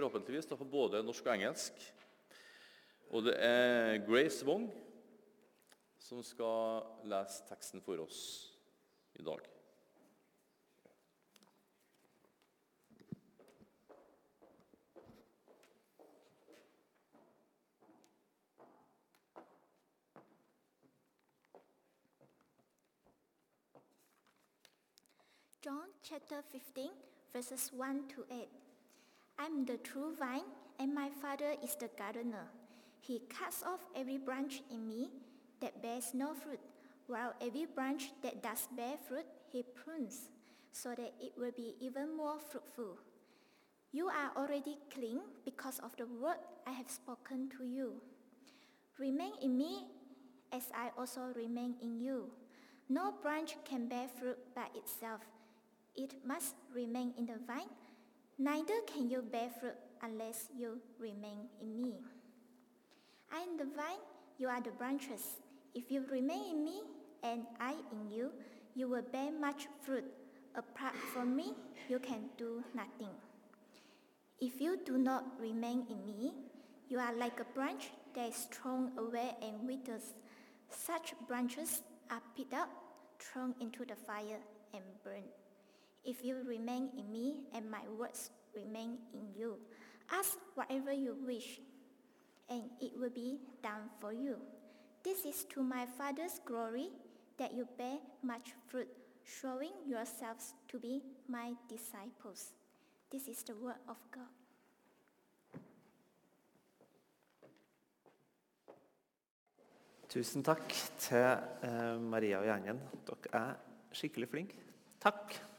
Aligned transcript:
forhåpentligvis 0.00 0.46
på 0.46 0.64
både 0.64 1.02
norsk 1.04 1.26
og 1.26 1.34
engelsk. 1.34 1.72
Og 3.10 3.24
det 3.26 3.34
er 3.36 3.98
Grace 4.06 4.46
Wong 4.46 4.70
som 6.00 6.22
skal 6.24 6.86
lese 7.10 7.44
teksten 7.48 7.82
for 7.84 8.00
oss 8.00 8.20
i 9.20 9.22
dag. 9.22 9.44
John 25.60 25.92
chapter 26.02 26.40
15, 26.42 26.88
verses 27.34 27.70
1 27.72 28.08
to 28.16 28.22
8. 28.30 28.69
I'm 29.40 29.64
the 29.64 29.78
true 29.78 30.12
vine, 30.20 30.44
and 30.78 30.94
my 30.94 31.08
Father 31.08 31.56
is 31.64 31.74
the 31.74 31.88
gardener. 31.96 32.44
He 33.00 33.22
cuts 33.30 33.62
off 33.62 33.80
every 33.96 34.18
branch 34.18 34.60
in 34.70 34.86
me 34.86 35.08
that 35.62 35.80
bears 35.80 36.12
no 36.12 36.34
fruit, 36.34 36.60
while 37.06 37.32
every 37.40 37.64
branch 37.64 38.12
that 38.22 38.42
does 38.42 38.68
bear 38.76 38.98
fruit, 39.08 39.24
he 39.50 39.62
prunes, 39.62 40.28
so 40.72 40.90
that 40.90 41.14
it 41.18 41.32
will 41.38 41.52
be 41.56 41.72
even 41.80 42.14
more 42.14 42.38
fruitful. 42.38 42.98
You 43.92 44.08
are 44.08 44.30
already 44.36 44.76
clean 44.92 45.20
because 45.46 45.78
of 45.78 45.96
the 45.96 46.04
word 46.04 46.36
I 46.66 46.72
have 46.72 46.90
spoken 46.90 47.48
to 47.56 47.64
you. 47.64 47.94
Remain 48.98 49.32
in 49.42 49.56
me 49.56 49.86
as 50.52 50.64
I 50.76 50.90
also 50.98 51.32
remain 51.34 51.76
in 51.80 51.98
you. 51.98 52.30
No 52.90 53.14
branch 53.22 53.56
can 53.64 53.88
bear 53.88 54.06
fruit 54.06 54.36
by 54.54 54.66
itself. 54.74 55.22
It 55.96 56.14
must 56.26 56.56
remain 56.74 57.14
in 57.16 57.24
the 57.24 57.40
vine. 57.46 57.72
Neither 58.40 58.80
can 58.86 59.10
you 59.10 59.20
bear 59.20 59.50
fruit 59.60 59.76
unless 60.00 60.48
you 60.56 60.78
remain 60.98 61.50
in 61.60 61.76
me. 61.76 61.96
I 63.30 63.40
am 63.40 63.58
the 63.58 63.66
vine, 63.66 64.00
you 64.38 64.48
are 64.48 64.62
the 64.62 64.70
branches. 64.70 65.20
If 65.74 65.90
you 65.90 66.06
remain 66.10 66.56
in 66.56 66.64
me 66.64 66.80
and 67.22 67.42
I 67.60 67.74
in 67.92 68.10
you, 68.10 68.30
you 68.74 68.88
will 68.88 69.02
bear 69.12 69.30
much 69.30 69.68
fruit. 69.82 70.06
Apart 70.54 70.94
from 71.12 71.36
me, 71.36 71.52
you 71.90 71.98
can 71.98 72.30
do 72.38 72.64
nothing. 72.74 73.12
If 74.40 74.58
you 74.58 74.78
do 74.86 74.96
not 74.96 75.38
remain 75.38 75.84
in 75.90 76.06
me, 76.06 76.32
you 76.88 76.98
are 76.98 77.14
like 77.14 77.40
a 77.40 77.54
branch 77.54 77.90
that 78.14 78.30
is 78.30 78.48
thrown 78.50 78.92
away 78.96 79.32
and 79.42 79.68
withers. 79.68 80.14
Such 80.70 81.12
branches 81.28 81.82
are 82.10 82.22
picked 82.34 82.54
up, 82.54 82.70
thrown 83.18 83.54
into 83.60 83.84
the 83.84 83.96
fire, 83.96 84.40
and 84.72 84.82
burned. 85.04 85.28
If 86.04 86.24
you 86.24 86.36
remain 86.46 86.88
in 86.96 87.12
me 87.12 87.44
and 87.54 87.70
my 87.70 87.84
words 87.98 88.30
remain 88.54 88.98
in 89.12 89.34
you, 89.36 89.58
ask 90.10 90.38
whatever 90.54 90.92
you 90.92 91.16
wish, 91.26 91.60
and 92.48 92.62
it 92.80 92.92
will 92.98 93.10
be 93.10 93.38
done 93.62 93.90
for 94.00 94.12
you. 94.12 94.36
This 95.02 95.24
is 95.24 95.44
to 95.54 95.62
my 95.62 95.86
Father's 95.98 96.40
glory 96.44 96.88
that 97.38 97.54
you 97.54 97.66
bear 97.78 97.98
much 98.22 98.52
fruit, 98.68 98.88
showing 99.24 99.72
yourselves 99.86 100.54
to 100.68 100.78
be 100.78 101.02
my 101.28 101.52
disciples. 101.68 102.52
This 103.10 103.28
is 103.28 103.42
the 103.42 103.54
word 103.56 103.80
of 103.88 103.96
God. 104.10 104.28
Tusen 110.10 110.42
takk 110.42 110.72
til 110.98 111.22
eh, 111.22 112.00
Maria 112.02 112.40
og 112.40 112.48
gjengen. 112.48 112.80
Dere 113.06 113.30
er 113.38 113.94
skikkelig 113.94 114.26
flinke. 114.32 114.58
Takk. 114.98 115.49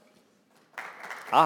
Ja. 1.31 1.45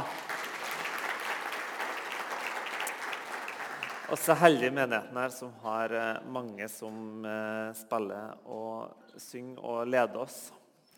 Og 4.09 4.17
så 4.17 4.33
heldig 4.41 4.71
menigheten 4.73 5.17
her 5.21 5.33
som 5.33 5.51
har 5.61 5.93
eh, 5.93 6.23
mange 6.33 6.65
som 6.73 7.21
eh, 7.29 7.69
spiller 7.77 8.39
og 8.49 9.19
synger 9.21 9.61
og 9.61 9.91
leder 9.91 10.23
oss. 10.23 10.39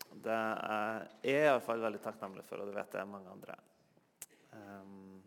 Det 0.07 0.38
er 0.38 1.03
jeg 1.19 1.41
i 1.41 1.50
hvert 1.50 1.66
fall 1.66 1.84
veldig 1.84 2.00
takknemlig 2.06 2.45
for, 2.47 2.63
og 2.63 2.72
det 2.72 2.78
vet 2.78 2.95
jeg 2.95 3.09
mange 3.12 3.34
andre. 3.34 3.57
Um, 4.56 5.19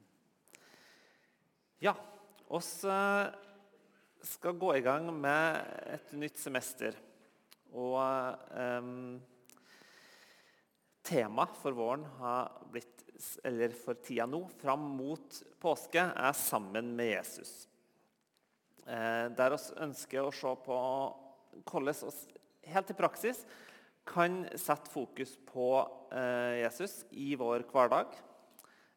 ja, 1.84 1.92
oss 2.48 2.72
skal 4.32 4.56
gå 4.64 4.72
i 4.78 4.82
gang 4.88 5.12
med 5.12 5.60
et 5.98 6.16
nytt 6.16 6.40
semester. 6.40 6.96
Og 7.76 8.00
um, 8.56 9.20
temaet 11.06 11.60
for 11.60 11.76
våren 11.76 12.08
har 12.18 12.50
blitt, 12.72 13.04
eller 13.44 13.74
for 13.76 13.98
tida 14.02 14.26
nå, 14.28 14.44
fram 14.60 14.84
mot 14.96 15.42
påske, 15.60 16.00
er 16.00 16.32
'Sammen 16.32 16.96
med 16.96 17.18
Jesus'. 17.18 17.66
Eh, 18.86 19.28
der 19.36 19.54
vi 19.54 19.82
ønsker 19.84 20.24
å 20.24 20.32
se 20.34 20.54
på 20.64 20.78
hvordan 21.68 21.94
vi 21.94 22.70
helt 22.72 22.90
i 22.90 22.96
praksis 22.98 23.44
kan 24.08 24.42
sette 24.58 24.90
fokus 24.90 25.36
på 25.46 25.68
eh, 26.10 26.62
Jesus 26.64 27.04
i 27.12 27.34
vår 27.38 27.66
hverdag 27.70 28.16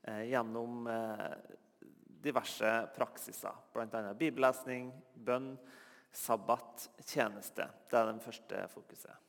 eh, 0.07 0.23
gjennom 0.31 0.87
diverse 2.23 2.71
praksiser, 2.95 3.53
bl.a. 3.73 4.13
bibellesning, 4.17 4.89
bønn, 5.13 5.57
sabbat, 6.13 6.87
tjeneste. 7.03 7.67
Det 7.89 7.99
er 7.99 8.09
den 8.13 8.23
første 8.23 8.63
fokuset. 8.71 9.22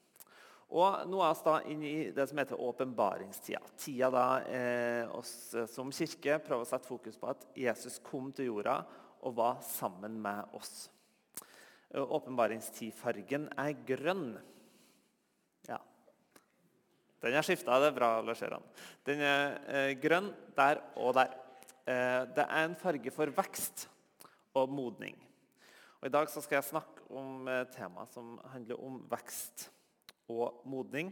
Og 0.73 1.05
nå 1.11 1.21
er 1.23 1.35
vi 1.37 1.45
da 1.45 1.55
inne 1.71 1.87
i 1.91 2.11
det 2.15 2.25
som 2.31 2.41
heter 2.41 2.61
åpenbaringstida. 2.61 3.61
Tida 3.79 4.11
da 4.15 4.27
eh, 4.49 5.13
oss 5.15 5.55
som 5.71 5.93
kirke 5.95 6.39
prøver 6.43 6.65
å 6.65 6.69
sette 6.69 6.89
fokus 6.89 7.19
på 7.21 7.31
at 7.31 7.45
Jesus 7.59 8.01
kom 8.03 8.33
til 8.35 8.49
jorda 8.49 8.81
og 9.25 9.37
var 9.37 9.61
sammen 9.65 10.17
med 10.23 10.57
oss. 10.57 10.89
Åpenbaringstidfargen 11.95 13.47
er 13.61 13.77
grønn. 13.87 14.33
Ja. 15.69 15.79
Den 17.23 17.39
er 17.39 17.47
skifta, 17.47 17.79
det 17.81 17.93
er 17.93 17.97
bra, 17.97 18.11
Lars 18.25 18.43
Eran. 18.43 18.65
Den 19.07 19.23
er 19.23 19.55
eh, 19.69 19.93
grønn 20.01 20.33
der 20.57 20.83
og 20.99 21.15
der. 21.21 21.37
Eh, 21.85 22.25
det 22.35 22.49
er 22.49 22.65
en 22.65 22.77
farge 22.81 23.13
for 23.15 23.31
vekst 23.37 23.87
og 24.59 24.73
modning. 24.73 25.17
Og 26.01 26.09
I 26.09 26.13
dag 26.13 26.29
skal 26.33 26.59
jeg 26.59 26.69
snakke 26.73 27.07
om 27.15 27.47
eh, 27.49 27.65
tema 27.73 28.09
som 28.11 28.35
handler 28.53 28.83
om 28.83 28.99
vekst 29.13 29.69
og 30.33 30.63
modning. 30.71 31.11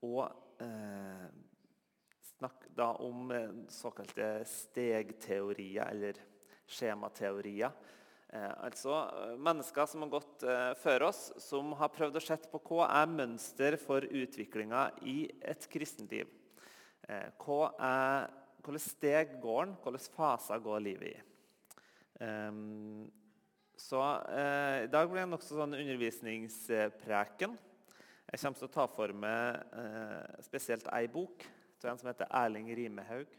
Og 0.00 0.22
eh, 0.64 1.26
snakke 2.30 2.72
da 2.76 2.88
om 3.04 3.30
såkalte 3.70 4.32
stegteorier 4.48 5.90
eller 5.92 6.20
skjemateorier. 6.70 7.72
Eh, 8.32 8.50
altså 8.62 8.94
mennesker 9.42 9.88
som 9.90 10.04
har 10.04 10.12
gått 10.12 10.44
eh, 10.46 10.72
før 10.78 11.08
oss, 11.08 11.22
som 11.42 11.72
har 11.80 11.90
prøvd 11.90 12.20
å 12.20 12.22
se 12.22 12.36
på 12.52 12.60
hva 12.68 12.86
er 13.00 13.10
mønster 13.10 13.74
for 13.80 14.06
utviklinga 14.06 14.84
i 15.10 15.24
et 15.42 15.66
kristenliv. 15.72 16.30
Eh, 17.08 17.26
hva 17.42 17.72
er, 17.74 18.28
hvilke 18.62 18.84
steg 18.84 19.34
går 19.42 19.64
den, 19.64 19.74
hvilke 19.82 20.14
faser 20.14 20.62
går 20.62 20.86
livet 20.86 21.10
i? 21.10 21.26
Um, 22.20 23.08
så 23.80 24.00
eh, 24.28 24.84
I 24.84 24.90
dag 24.90 25.08
blir 25.08 25.24
det 25.24 25.30
nokså 25.30 25.56
sånn 25.56 25.78
undervisningspreken. 25.78 27.56
Jeg 28.30 28.42
kommer 28.42 28.58
til 28.60 28.68
å 28.68 28.74
ta 28.74 28.84
for 28.92 29.14
meg 29.16 29.76
eh, 29.80 30.42
spesielt 30.44 30.90
ei 30.94 31.08
bok 31.10 31.46
av 31.80 31.94
en 31.94 32.00
som 32.00 32.10
heter 32.10 32.28
Erling 32.42 32.68
Rimehaug. 32.76 33.32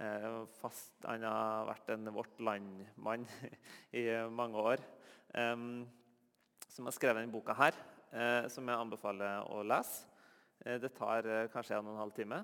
Eh, 0.00 0.26
fast, 0.58 0.92
han 1.06 1.24
har 1.24 1.68
vært 1.70 1.92
en 1.94 2.10
Vårt 2.12 2.42
Land-mann 2.42 3.28
i 4.00 4.04
mange 4.34 4.66
år. 4.72 4.82
Eh, 5.38 5.56
som 6.70 6.90
har 6.90 6.96
skrevet 6.96 7.22
denne 7.22 7.34
boka 7.34 7.56
her, 7.56 7.78
eh, 8.10 8.50
som 8.52 8.68
jeg 8.68 8.82
anbefaler 8.84 9.48
å 9.54 9.62
lese. 9.66 10.10
Eh, 10.66 10.80
det 10.82 10.92
tar 10.98 11.30
kanskje 11.54 11.78
en 11.78 11.88
og 11.88 11.94
en 11.94 12.04
halv 12.04 12.16
time, 12.18 12.42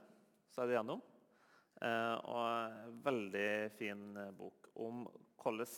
så 0.55 0.63
er 0.63 0.71
det 0.71 0.79
gjennom. 0.79 1.05
og 1.77 3.03
veldig 3.05 3.71
fin 3.77 4.15
bok 4.33 4.71
om 4.81 5.03
hvordan 5.43 5.69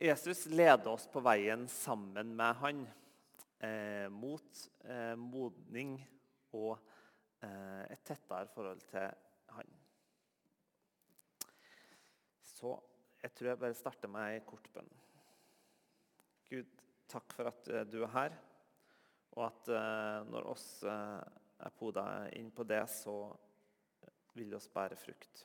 Jesus 0.00 0.46
leder 0.46 0.88
oss 0.88 1.04
på 1.12 1.20
veien 1.20 1.66
sammen 1.68 2.30
med 2.36 2.56
han 2.56 2.78
eh, 3.60 4.06
mot 4.08 4.62
eh, 4.88 5.12
modning 5.20 5.98
og 6.56 6.78
eh, 7.44 7.82
et 7.84 8.00
tettere 8.08 8.48
forhold 8.54 8.80
til 8.88 9.10
han. 9.52 9.74
Så 12.40 12.72
jeg 13.20 13.36
tror 13.36 13.50
jeg 13.50 13.60
bare 13.66 13.76
starter 13.76 14.14
med 14.16 14.38
ei 14.38 14.40
kort 14.48 14.72
bønn. 14.72 14.90
Gud, 16.48 16.72
takk 17.12 17.36
for 17.36 17.52
at 17.52 17.68
eh, 17.68 17.84
du 17.84 18.00
er 18.00 18.16
her, 18.16 18.40
og 19.36 19.46
at 19.50 19.72
eh, 19.76 20.18
når 20.32 20.52
oss 20.56 20.68
eh, 20.88 21.20
er 21.60 21.76
poda 21.76 22.08
inn 22.40 22.48
på 22.56 22.64
det, 22.64 22.86
så 22.88 23.20
vil 24.32 24.56
oss 24.56 24.72
bære 24.72 24.96
frukt. 24.96 25.44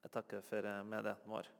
Jeg 0.00 0.16
takker 0.16 0.40
for 0.40 0.72
menigheten 0.88 1.36
vår. 1.36 1.58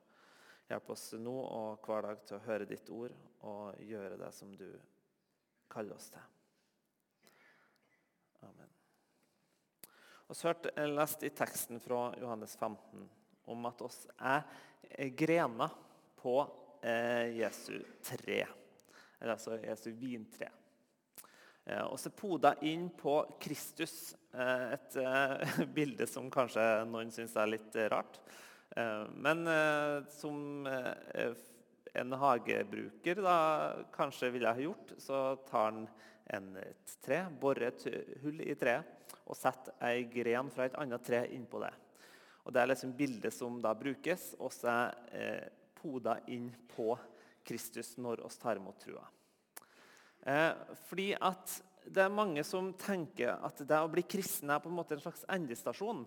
Hjelp 0.70 0.90
oss 0.94 1.08
nå 1.18 1.32
og 1.34 1.82
hver 1.82 2.04
dag 2.06 2.20
til 2.22 2.36
å 2.36 2.44
høre 2.44 2.66
ditt 2.70 2.90
ord 2.94 3.14
og 3.42 3.78
gjøre 3.82 4.14
det 4.20 4.28
som 4.30 4.52
du 4.54 4.68
kaller 5.70 5.96
oss 5.96 6.04
til. 6.14 6.26
Amen. 8.46 8.68
Vi 10.28 10.36
hørte 10.46 10.84
lest 10.86 11.24
i 11.26 11.30
teksten 11.34 11.82
fra 11.82 12.12
Johannes 12.20 12.54
15 12.54 13.02
om 13.50 13.66
at 13.66 13.82
oss 13.82 14.04
er 14.14 15.10
grener 15.18 15.74
på 16.20 16.36
eh, 16.86 17.34
Jesu 17.40 17.80
tre, 18.06 18.44
eller 19.18 19.32
altså 19.34 19.56
Jesu 19.58 19.88
vintre. 19.98 20.52
Eh, 21.64 21.82
og 21.82 21.98
så 21.98 22.14
poda 22.14 22.54
inn 22.70 22.86
på 22.94 23.16
Kristus, 23.42 24.14
eh, 24.30 24.78
et 24.78 25.00
bilde 25.80 26.06
som 26.06 26.30
kanskje 26.30 26.68
noen 26.92 27.10
syns 27.10 27.34
er 27.34 27.50
litt 27.56 27.80
rart. 27.90 28.22
Eh, 28.76 29.04
men 29.14 29.42
som 30.12 30.68
en 31.90 32.12
hagebruker 32.22 33.22
da 33.24 33.36
kanskje 33.94 34.30
ville 34.30 34.52
ha 34.54 34.62
gjort, 34.62 34.94
så 34.98 35.36
tar 35.50 35.70
han 35.70 35.84
en, 36.30 36.50
et 36.62 36.96
tre, 37.02 37.24
borer 37.40 37.70
et 37.72 37.86
hull 38.22 38.42
i 38.44 38.54
treet 38.58 38.96
og 39.30 39.38
setter 39.38 39.76
ei 39.86 40.04
gren 40.10 40.50
fra 40.50 40.66
et 40.66 40.76
annet 40.78 41.04
tre 41.06 41.22
innpå 41.34 41.62
det. 41.62 41.72
Og 42.44 42.52
Det 42.52 42.60
er 42.62 42.70
liksom 42.72 42.96
bildet 42.96 43.34
som 43.34 43.60
da 43.62 43.74
brukes, 43.78 44.34
og 44.40 44.52
så 44.54 44.70
er 44.72 44.94
eh, 45.14 45.48
poda 45.76 46.16
inn 46.32 46.48
på 46.72 46.94
Kristus 47.46 47.96
når 48.00 48.24
vi 48.24 48.30
tar 48.40 48.60
imot 48.60 48.80
trua. 48.82 49.04
Eh, 50.26 50.52
fordi 50.88 51.12
at 51.14 51.60
det 51.84 52.02
er 52.04 52.12
mange 52.12 52.42
som 52.44 52.72
tenker 52.76 53.38
at 53.38 53.62
det 53.66 53.78
å 53.78 53.90
bli 53.92 54.04
kristen 54.04 54.50
er 54.52 54.60
på 54.62 54.68
en 54.70 54.76
måte 54.76 54.96
en 54.96 55.04
slags 55.04 55.24
endestasjon. 55.30 56.02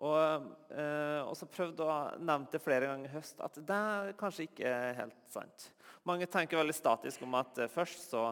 Og, 0.00 0.46
eh, 0.72 1.20
og 1.26 1.34
så 1.36 1.48
prøvde 1.50 1.84
å 1.84 1.96
nevne 2.16 2.48
det 2.52 2.62
flere 2.64 2.88
ganger 2.88 3.10
i 3.10 3.14
høst 3.18 3.42
at 3.44 3.58
det 3.68 3.80
er 3.92 4.14
kanskje 4.20 4.46
ikke 4.48 4.74
helt 4.96 5.18
sant. 5.28 5.66
Mange 6.08 6.28
tenker 6.30 6.60
veldig 6.60 6.76
statisk 6.76 7.26
om 7.26 7.36
at 7.36 7.60
eh, 7.60 7.72
først 7.72 8.06
så 8.14 8.30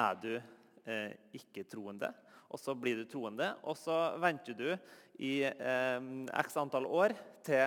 er 0.00 0.20
du 0.22 0.32
eh, 0.34 1.12
ikke 1.36 1.66
troende 1.68 2.14
og 2.54 2.60
så 2.60 2.74
blir 2.78 3.00
du 3.00 3.08
troende. 3.10 3.50
Og 3.66 3.74
så 3.78 3.96
venter 4.22 4.54
du 4.54 4.68
i 5.22 5.40
eh, 5.42 6.06
x 6.44 6.58
antall 6.60 6.86
år 6.86 7.16
til 7.44 7.66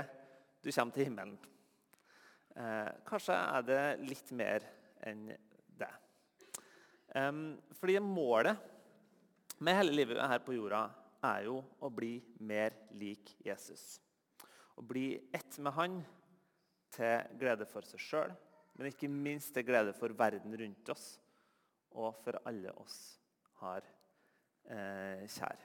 du 0.63 0.71
kommer 0.71 0.95
til 0.95 1.09
himmelen. 1.09 1.35
Eh, 2.55 2.89
kanskje 3.07 3.35
er 3.35 3.67
det 3.67 3.81
litt 4.07 4.31
mer 4.35 4.65
enn 5.07 5.27
det. 5.77 5.91
Fordi 7.77 7.99
målet 8.03 8.57
med 9.63 9.77
hele 9.77 9.93
livet 9.95 10.19
her 10.21 10.41
på 10.43 10.55
jorda 10.55 10.81
er 11.25 11.47
jo 11.47 11.61
å 11.81 11.89
bli 11.93 12.17
mer 12.39 12.75
lik 12.97 13.33
Jesus. 13.45 13.97
Å 14.77 14.83
bli 14.85 15.15
ett 15.33 15.57
med 15.63 15.73
han 15.77 16.01
til 16.93 17.39
glede 17.39 17.67
for 17.69 17.85
seg 17.87 18.01
sjøl, 18.01 18.35
men 18.77 18.91
ikke 18.91 19.09
minst 19.09 19.53
til 19.55 19.65
glede 19.65 19.95
for 19.97 20.13
verden 20.17 20.53
rundt 20.59 20.93
oss 20.93 21.15
og 21.97 22.13
for 22.21 22.37
alle 22.45 22.73
oss 22.77 22.97
har 23.63 23.81
eh, 24.69 25.25
kjær. 25.33 25.63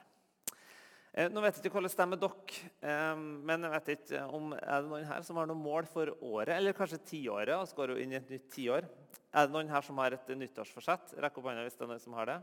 Eh, 1.13 1.29
nå 1.29 1.43
vet 1.43 1.59
jeg 1.59 1.67
ikke 1.67 1.77
hvordan 1.77 2.13
det 2.13 2.17
er 2.17 2.21
dere, 2.23 2.71
eh, 2.89 3.23
men 3.45 3.67
jeg 3.67 3.73
vet 3.75 3.93
ikke 3.93 4.23
om 4.33 4.55
er 4.57 4.81
det 4.81 4.89
noen 4.89 5.05
her 5.11 5.27
som 5.27 5.37
har 5.37 5.49
noe 5.49 5.59
mål 5.59 5.85
for 5.91 6.09
året, 6.25 6.55
eller 6.55 6.77
kanskje 6.77 7.03
tiåret, 7.05 7.53
og 7.53 7.69
så 7.69 7.77
går 7.77 7.97
inn 8.01 8.15
i 8.15 8.17
et 8.17 8.33
nytt 8.33 8.49
tiår. 8.55 8.89
Er 9.33 9.45
det 9.45 9.53
noen 9.53 9.69
her 9.69 9.85
som 9.85 10.01
har 10.01 10.15
et 10.17 10.33
nyttårsforsett? 10.33 11.13
Rekk 11.21 11.37
opp 11.37 11.49
hånda 11.49 11.65
hvis 11.65 11.77
det 11.77 11.85
er 11.85 11.93
noen 11.93 12.01
som 12.01 12.17
har 12.17 12.29
det. 12.29 12.41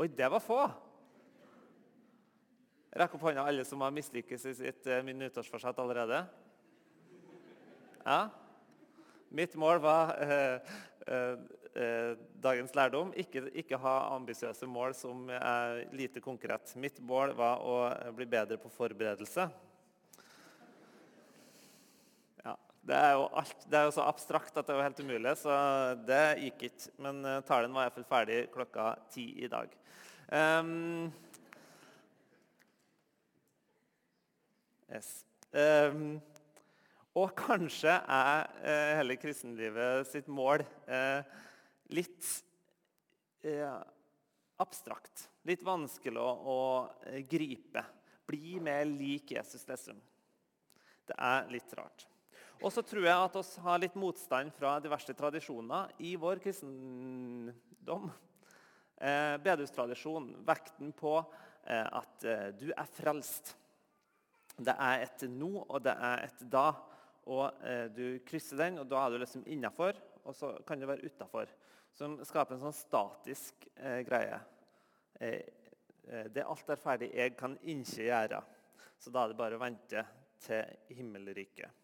Oi, 0.00 0.08
det 0.12 0.28
var 0.32 0.44
få! 0.44 0.60
Rekk 2.94 3.16
opp 3.16 3.26
hånda 3.26 3.44
alle 3.48 3.64
som 3.66 3.80
har 3.82 3.94
mislykkes 3.94 4.46
i 4.46 4.54
sitt 4.54 4.86
min 5.04 5.18
nyttårsforsett 5.18 5.78
allerede. 5.82 6.22
Ja. 8.06 8.28
Mitt 9.28 9.54
mål 9.54 9.80
var 9.82 10.12
uh, 10.22 10.60
uh, 11.10 11.38
eh, 11.74 12.12
dagens 12.40 12.74
lærdom. 12.74 13.10
Ikke, 13.18 13.42
ikke 13.58 13.80
ha 13.82 13.94
ambisiøse 14.14 14.68
mål 14.70 14.94
som 14.94 15.26
er 15.34 15.82
lite 15.92 16.22
konkret. 16.22 16.70
Mitt 16.78 17.00
mål 17.02 17.34
var 17.36 17.64
å 17.66 17.80
bli 18.14 18.28
bedre 18.30 18.60
på 18.62 18.70
forberedelse. 18.72 19.48
Ja, 22.46 22.54
det 22.86 23.02
er 23.02 23.12
jo 23.18 23.26
alt, 23.42 23.66
det 23.66 23.80
er 23.80 23.90
jo 23.90 23.96
så 23.98 24.06
abstrakt 24.06 24.56
at 24.56 24.70
det 24.70 24.78
er 24.78 24.86
helt 24.86 25.02
umulig, 25.02 25.34
så 25.42 25.58
det 26.06 26.24
gikk 26.46 26.68
ikke. 26.70 26.94
Men 27.02 27.20
talen 27.50 27.74
var 27.74 27.90
iallfall 27.90 28.08
ferdig 28.08 28.44
klokka 28.54 28.92
ti 29.12 29.32
i 29.42 29.50
dag. 29.50 29.74
Um, 30.30 31.10
yes. 34.92 35.10
Um, 35.56 36.18
og 37.16 37.32
kanskje 37.38 37.94
er 37.96 38.48
eh, 38.60 38.90
hele 38.98 39.16
kristenlivet 39.16 40.04
sitt 40.10 40.26
mål 40.28 40.60
eh, 40.84 41.22
litt 41.96 42.26
eh, 43.46 43.78
abstrakt. 44.60 45.24
Litt 45.48 45.64
vanskelig 45.64 46.20
å, 46.20 46.26
å, 46.28 46.58
eh, 47.08 47.22
gripe. 47.24 47.84
Bli 48.28 48.58
mer 48.60 48.84
lik 48.90 49.32
Jesus, 49.32 49.64
Lessum. 49.68 49.96
Det 51.08 51.16
er 51.16 51.48
litt 51.54 51.72
rart. 51.78 52.04
Og 52.60 52.72
så 52.72 52.84
tror 52.84 53.04
jeg 53.06 53.16
at 53.16 53.36
vi 53.36 53.64
har 53.64 53.80
litt 53.80 53.96
motstand 54.00 54.52
fra 54.56 54.76
diverse 54.84 55.16
tradisjoner 55.16 55.92
i 56.04 56.14
vår 56.20 56.40
kristendom. 56.44 58.08
Eh, 58.96 59.36
bedehustradisjonen, 59.44 60.34
vekten 60.44 60.92
på 60.96 61.18
eh, 61.20 61.84
at 61.84 62.24
eh, 62.24 62.48
du 62.56 62.70
er 62.72 62.88
frelst. 62.96 63.52
Det 64.56 64.72
er 64.72 65.04
et 65.04 65.24
nå, 65.28 65.52
og 65.68 65.82
det 65.84 65.92
er 65.92 66.26
et 66.26 66.44
da. 66.52 66.70
Og 67.26 67.64
eh, 67.66 67.86
Du 67.92 68.04
krysser 68.26 68.60
den, 68.60 68.80
og 68.80 68.88
da 68.88 69.04
er 69.04 69.14
du 69.14 69.20
liksom 69.20 69.44
innafor, 69.46 69.98
og 70.24 70.34
så 70.34 70.54
kan 70.66 70.80
du 70.80 70.86
være 70.88 71.06
utafor 71.06 71.50
som 71.96 72.18
skaper 72.28 72.56
en 72.56 72.66
sånn 72.66 72.76
statisk 72.76 73.66
eh, 73.80 74.02
greie. 74.04 74.36
Eh, 75.16 75.40
eh, 76.10 76.28
det 76.32 76.44
alt 76.44 76.68
er 76.68 76.80
ferdig, 76.80 77.08
jeg 77.16 77.32
kan 77.38 77.56
ikke 77.62 78.08
gjøre. 78.10 78.42
Så 79.00 79.12
da 79.12 79.24
er 79.24 79.32
det 79.32 79.38
bare 79.38 79.56
å 79.56 79.62
vente 79.62 80.04
til 80.44 80.96
himmelriket. 80.98 81.82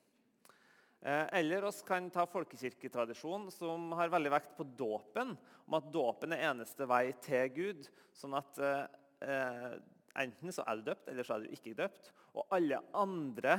Eh, 1.02 1.24
eller 1.40 1.64
oss 1.64 1.80
kan 1.86 2.10
ta 2.12 2.26
folkekirketradisjon, 2.28 3.48
som 3.54 3.88
har 3.96 4.12
veldig 4.12 4.34
vekt 4.36 4.52
på 4.58 4.68
dåpen. 4.78 5.32
Om 5.64 5.78
at 5.80 5.88
dåpen 5.94 6.36
er 6.36 6.44
eneste 6.50 6.86
vei 6.90 7.06
til 7.24 7.48
Gud. 7.56 7.88
Sånn 8.12 8.36
at 8.36 8.60
eh, 8.62 9.78
enten 10.26 10.52
så 10.52 10.66
er 10.68 10.78
du 10.78 10.90
døpt, 10.92 11.08
eller 11.08 11.26
så 11.26 11.38
er 11.38 11.46
du 11.46 11.56
ikke 11.56 11.76
døpt. 11.78 12.12
Og 12.32 12.46
alle 12.56 12.78
andre 12.96 13.58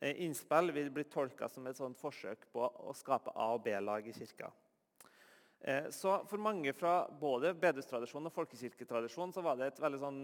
innspill 0.00 0.70
vil 0.76 0.90
bli 0.92 1.06
tolka 1.08 1.48
som 1.48 1.66
et 1.66 1.78
sånt 1.78 1.98
forsøk 1.98 2.44
på 2.52 2.62
å 2.62 2.94
skape 2.94 3.32
A- 3.34 3.54
og 3.56 3.64
B-lag 3.64 4.06
i 4.06 4.14
kirka. 4.14 4.50
Eh, 5.66 5.88
så 5.90 6.20
For 6.28 6.38
mange 6.38 6.72
fra 6.76 7.06
både 7.20 7.54
bedehustradisjon 7.58 8.28
og 8.28 8.34
folkekirketradisjon 8.34 9.32
så 9.34 9.42
var 9.42 9.58
det 9.58 9.72
et 9.72 9.80
veldig 9.82 9.98
sånn 10.02 10.20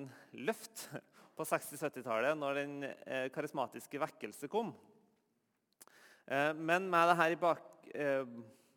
løft 0.47 0.85
på 1.37 1.47
60-70-tallet 1.49 2.39
når 2.39 2.61
den 2.61 2.77
eh, 2.87 3.27
karismatiske 3.35 4.01
vekkelse 4.03 4.51
kom. 4.53 4.71
Eh, 6.27 6.53
men 6.55 6.87
med 6.91 7.11
det 7.11 7.19
her 7.19 7.35
i 7.35 7.41
bak, 7.41 7.65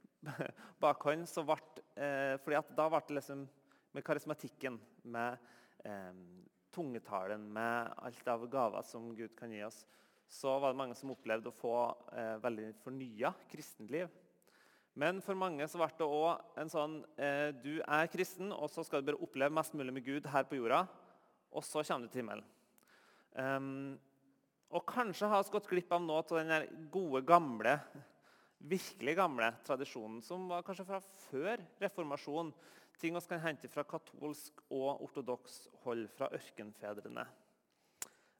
bakhånd 0.85 1.29
så 1.29 1.45
ble 1.45 1.61
fordi 1.95 2.57
Da 2.75 2.89
ble 2.91 2.99
det 3.07 3.15
liksom 3.15 3.45
med 3.95 4.03
karismatikken, 4.03 4.75
med 5.07 5.37
tungetalen, 6.75 7.47
med 7.55 7.95
alt 8.03 8.27
av 8.35 8.45
gaver 8.51 8.85
som 8.85 9.07
Gud 9.15 9.33
kan 9.39 9.53
gi 9.55 9.63
oss, 9.65 9.85
så 10.27 10.57
var 10.59 10.73
det 10.73 10.81
mange 10.81 10.97
som 10.99 11.13
opplevde 11.13 11.51
å 11.51 11.55
få 11.55 11.75
veldig 12.43 12.71
fornya 12.83 13.31
kristenliv. 13.51 14.11
Men 14.95 15.19
for 15.23 15.35
mange 15.35 15.65
så 15.67 15.79
ble 15.79 15.89
det 15.99 16.07
òg 16.07 16.59
en 16.61 16.71
sånn 16.71 16.93
eh, 17.19 17.51
Du 17.51 17.81
er 17.83 18.11
kristen, 18.11 18.53
og 18.55 18.69
så 18.71 18.83
skal 18.87 19.03
du 19.03 19.09
bare 19.09 19.19
oppleve 19.19 19.55
mest 19.57 19.75
mulig 19.75 19.91
med 19.97 20.05
Gud 20.05 20.29
her 20.31 20.47
på 20.47 20.55
jorda. 20.55 20.85
Og 21.51 21.63
så 21.67 21.83
kommer 21.83 22.07
du 22.07 22.13
til 22.13 22.23
himmelen. 22.23 22.45
Um, 23.35 23.97
og 24.71 24.85
kanskje 24.87 25.27
har 25.27 25.43
vi 25.43 25.51
gått 25.51 25.67
glipp 25.67 25.91
av 25.91 26.03
noe 26.03 26.23
av 26.23 26.39
den 26.39 26.87
gode, 26.91 27.21
gamle, 27.27 27.75
virkelig 28.65 29.17
gamle 29.19 29.49
tradisjonen 29.67 30.21
som 30.23 30.47
var 30.49 30.63
kanskje 30.65 30.87
fra 30.87 31.01
før 31.27 31.63
reformasjonen. 31.83 32.53
Ting 32.99 33.15
vi 33.15 33.21
kan 33.27 33.41
hente 33.43 33.67
fra 33.67 33.83
katolsk 33.83 34.61
og 34.71 35.01
ortodoks 35.03 35.65
hold, 35.83 36.05
fra 36.15 36.29
ørkenfedrene. 36.35 37.25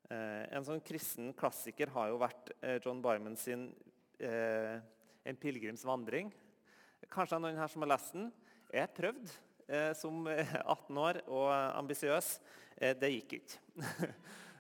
Eh, 0.05 0.43
en 0.55 0.63
sånn 0.63 0.83
kristen 0.85 1.33
klassiker 1.35 1.91
har 1.95 2.11
jo 2.11 2.21
vært 2.21 2.53
eh, 2.61 2.77
John 2.83 3.01
Byman 3.03 3.35
sin 3.39 3.67
eh, 4.21 4.77
'En 5.25 5.39
pilegrims 5.41 5.83
vandring'. 5.83 6.29
Kanskje 7.09 7.39
noen 7.41 7.57
her 7.57 7.67
som 7.67 7.81
har 7.81 7.91
lest 7.95 8.13
den. 8.13 8.31
Jeg 8.71 8.93
prøvde 8.93 9.93
som 9.97 10.27
18 10.29 10.97
år 11.01 11.17
og 11.25 11.49
ambisiøs. 11.49 12.27
Det 12.77 13.09
gikk 13.09 13.33
ikke. 13.39 13.79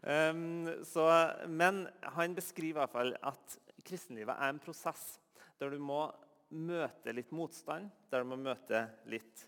um, 0.01 0.65
så, 0.93 1.05
men 1.45 1.83
han 2.15 2.33
beskriver 2.33 2.71
i 2.71 2.79
hvert 2.79 2.93
fall 2.95 3.13
at 3.21 3.57
kristenlivet 3.85 4.33
er 4.33 4.49
en 4.49 4.61
prosess 4.61 5.19
der 5.61 5.69
du 5.69 5.77
må 5.77 6.07
møte 6.49 7.13
litt 7.13 7.29
motstand, 7.35 7.91
der 8.09 8.25
du 8.25 8.31
må 8.33 8.39
møte 8.41 8.87
litt 9.05 9.45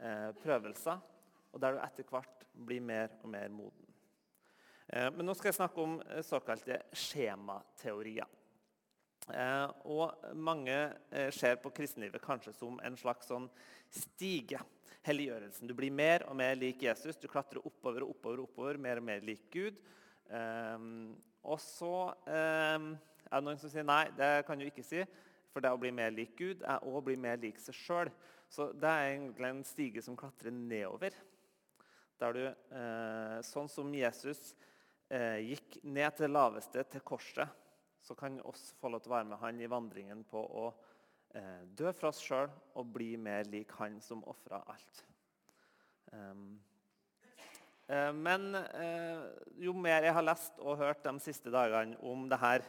eh, 0.00 0.30
prøvelser, 0.42 1.00
og 1.52 1.62
der 1.62 1.76
du 1.76 1.82
etter 1.84 2.06
hvert 2.10 2.46
blir 2.66 2.82
mer 2.82 3.12
og 3.22 3.28
mer 3.30 3.50
moden. 3.52 3.90
Eh, 4.88 5.10
men 5.14 5.26
nå 5.26 5.34
skal 5.36 5.50
jeg 5.50 5.58
snakke 5.60 5.82
om 5.82 5.98
eh, 6.02 6.22
såkalte 6.24 6.80
skjemateorier. 6.92 8.30
Eh, 9.32 9.70
og 9.88 10.34
mange 10.36 10.74
eh, 11.10 11.30
ser 11.32 11.56
på 11.62 11.72
kristenlivet 11.72 12.22
kanskje 12.22 12.52
som 12.56 12.76
en 12.84 12.98
slags 13.00 13.30
sånn 13.30 13.48
stige. 13.92 14.60
Helliggjørelsen. 15.04 15.68
Du 15.68 15.74
blir 15.76 15.92
mer 15.92 16.22
og 16.30 16.36
mer 16.40 16.54
lik 16.56 16.82
Jesus. 16.86 17.18
Du 17.20 17.26
klatrer 17.28 17.60
oppover 17.60 18.06
og 18.06 18.14
oppover, 18.14 18.40
oppover 18.44 18.78
mer 18.80 19.00
og 19.02 19.04
mer 19.04 19.24
lik 19.24 19.50
Gud. 19.52 19.80
Eh, 20.32 20.88
og 21.44 21.60
så 21.60 21.96
er 22.24 22.80
det 22.80 23.44
noen 23.44 23.58
som 23.60 23.68
sier 23.68 23.84
nei, 23.84 24.06
det 24.16 24.46
kan 24.48 24.56
du 24.56 24.64
ikke 24.64 24.84
si. 24.86 25.02
For 25.52 25.62
det 25.62 25.70
å 25.70 25.78
bli 25.78 25.92
mer 25.94 26.10
lik 26.10 26.32
Gud 26.38 26.64
er 26.66 26.82
å 26.88 27.02
bli 27.04 27.14
mer 27.20 27.36
lik 27.42 27.60
seg 27.62 27.76
sjøl. 27.76 28.10
Så 28.54 28.68
det 28.70 28.86
er 28.86 29.08
egentlig 29.16 29.48
en 29.50 29.64
stige 29.66 30.02
som 30.04 30.14
klatrer 30.18 30.54
nedover. 30.54 31.14
Der 32.22 32.36
du, 32.36 32.42
eh, 32.46 33.38
sånn 33.42 33.66
som 33.70 33.88
Jesus 33.96 34.52
eh, 35.10 35.40
gikk 35.42 35.80
ned 35.82 36.14
til 36.14 36.28
det 36.28 36.34
laveste, 36.36 36.84
til 36.92 37.02
korset, 37.02 37.50
så 38.04 38.14
kan 38.14 38.36
vi 38.36 38.44
også 38.46 38.76
få 38.78 38.92
lov 38.92 39.02
til 39.02 39.10
å 39.10 39.16
være 39.16 39.28
med 39.32 39.40
han 39.40 39.58
i 39.58 39.70
vandringen 39.70 40.22
på 40.28 40.38
å 40.38 40.68
eh, 41.34 41.64
dø 41.66 41.90
for 41.90 42.12
oss 42.12 42.22
sjøl 42.22 42.52
og 42.78 42.94
bli 42.94 43.16
mer 43.18 43.48
lik 43.50 43.74
han 43.80 43.98
som 44.04 44.22
ofra 44.30 44.62
alt. 44.70 45.02
Um, 46.14 46.60
eh, 47.88 48.12
men 48.14 48.52
jo 49.58 49.74
mer 49.74 50.06
jeg 50.06 50.14
har 50.14 50.28
lest 50.30 50.62
og 50.62 50.78
hørt 50.84 51.02
de 51.02 51.16
siste 51.24 51.50
dagene 51.50 51.98
om 52.06 52.28
det 52.30 52.38
her, 52.38 52.62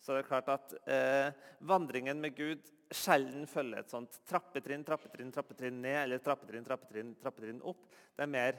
så 0.00 0.14
det 0.14 0.22
er 0.22 0.28
klart 0.30 0.48
at 0.52 0.74
eh, 0.88 1.32
vandringen 1.68 2.20
med 2.22 2.36
Gud 2.36 2.68
sjelden 2.90 3.46
følger 3.46 3.82
et 3.82 3.92
sånt 3.92 4.16
trappetrinn, 4.28 4.82
trappetrinn, 4.86 5.30
trappetrinn 5.34 5.78
ned 5.82 5.98
eller 6.06 6.22
trappetrinn, 6.24 6.66
trappetrinn, 6.66 7.14
trappetrinn 7.20 7.62
opp. 7.68 7.84
Det 8.16 8.24
er 8.24 8.32
mer 8.32 8.58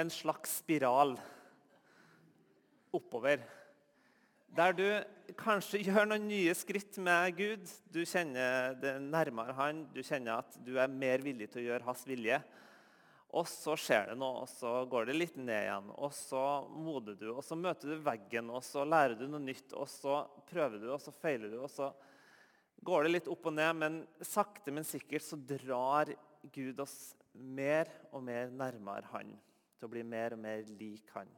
en 0.00 0.10
slags 0.12 0.58
spiral 0.60 1.14
oppover. 2.92 3.44
Der 4.52 4.74
du 4.76 4.84
kanskje 5.38 5.80
gjør 5.86 6.10
noen 6.10 6.26
nye 6.28 6.52
skritt 6.56 6.98
med 7.00 7.38
Gud. 7.38 7.70
Du 7.92 8.02
kjenner 8.04 8.76
det 8.82 8.98
nærmere 9.06 9.56
Han, 9.56 9.86
du 9.94 10.02
kjenner 10.04 10.42
at 10.42 10.58
du 10.66 10.74
er 10.76 10.92
mer 10.92 11.24
villig 11.24 11.48
til 11.52 11.62
å 11.62 11.68
gjøre 11.70 11.88
hans 11.88 12.04
vilje. 12.08 12.42
Og 13.32 13.46
så 13.48 13.72
skjer 13.80 14.10
det 14.10 14.18
noe, 14.20 14.42
og 14.44 14.50
så 14.50 14.70
går 14.92 15.06
det 15.08 15.14
litt 15.16 15.36
ned 15.40 15.62
igjen. 15.64 15.86
Og 16.04 16.12
så 16.12 16.42
moder 16.68 17.16
du, 17.16 17.30
og 17.32 17.40
så 17.46 17.56
møter 17.56 17.94
du 17.94 18.02
veggen, 18.04 18.50
og 18.52 18.60
så 18.66 18.84
lærer 18.84 19.16
du 19.16 19.24
noe 19.24 19.40
nytt. 19.40 19.72
Og 19.72 19.88
så 19.88 20.18
prøver 20.50 20.82
du, 20.82 20.90
og 20.92 21.00
så 21.00 21.14
feiler 21.16 21.54
du, 21.54 21.62
og 21.62 21.70
så 21.72 21.88
går 22.84 23.06
det 23.06 23.14
litt 23.14 23.32
opp 23.32 23.48
og 23.48 23.56
ned, 23.56 23.72
men 23.80 23.98
sakte, 24.20 24.74
men 24.74 24.84
sikkert 24.84 25.24
så 25.24 25.40
drar 25.40 26.12
Gud 26.52 26.84
oss 26.84 27.14
mer 27.32 27.88
og 28.12 28.20
mer 28.26 28.52
nærmere 28.52 29.08
Han. 29.14 29.32
Til 29.78 29.88
å 29.88 29.92
bli 29.94 30.04
mer 30.04 30.36
og 30.36 30.42
mer 30.44 30.68
lik 30.76 31.08
Han. 31.16 31.30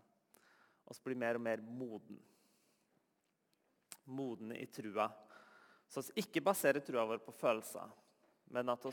Og 0.85 0.97
så 0.97 1.07
bli 1.07 1.17
mer 1.19 1.39
og 1.39 1.47
mer 1.47 1.63
moden. 1.63 2.19
Moden 4.11 4.51
i 4.59 4.67
trua. 4.67 5.13
Så 5.87 6.03
vi 6.11 6.25
ikke 6.25 6.43
baserer 6.43 6.83
trua 6.83 7.07
vår 7.07 7.23
på 7.23 7.33
følelser, 7.39 7.93
men 8.51 8.73
at 8.73 8.83
vi 8.83 8.93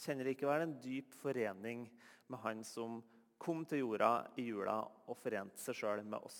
kjenner 0.00 0.28
likevel 0.28 0.64
en 0.64 0.76
dyp 0.82 1.14
forening 1.20 1.86
med 2.26 2.40
Han 2.42 2.64
som 2.64 3.00
kom 3.38 3.64
til 3.68 3.84
jorda 3.84 4.12
i 4.40 4.46
jula 4.48 4.78
og 5.06 5.18
forente 5.20 5.60
seg 5.60 5.76
sjøl 5.76 6.04
med 6.04 6.18
oss. 6.20 6.38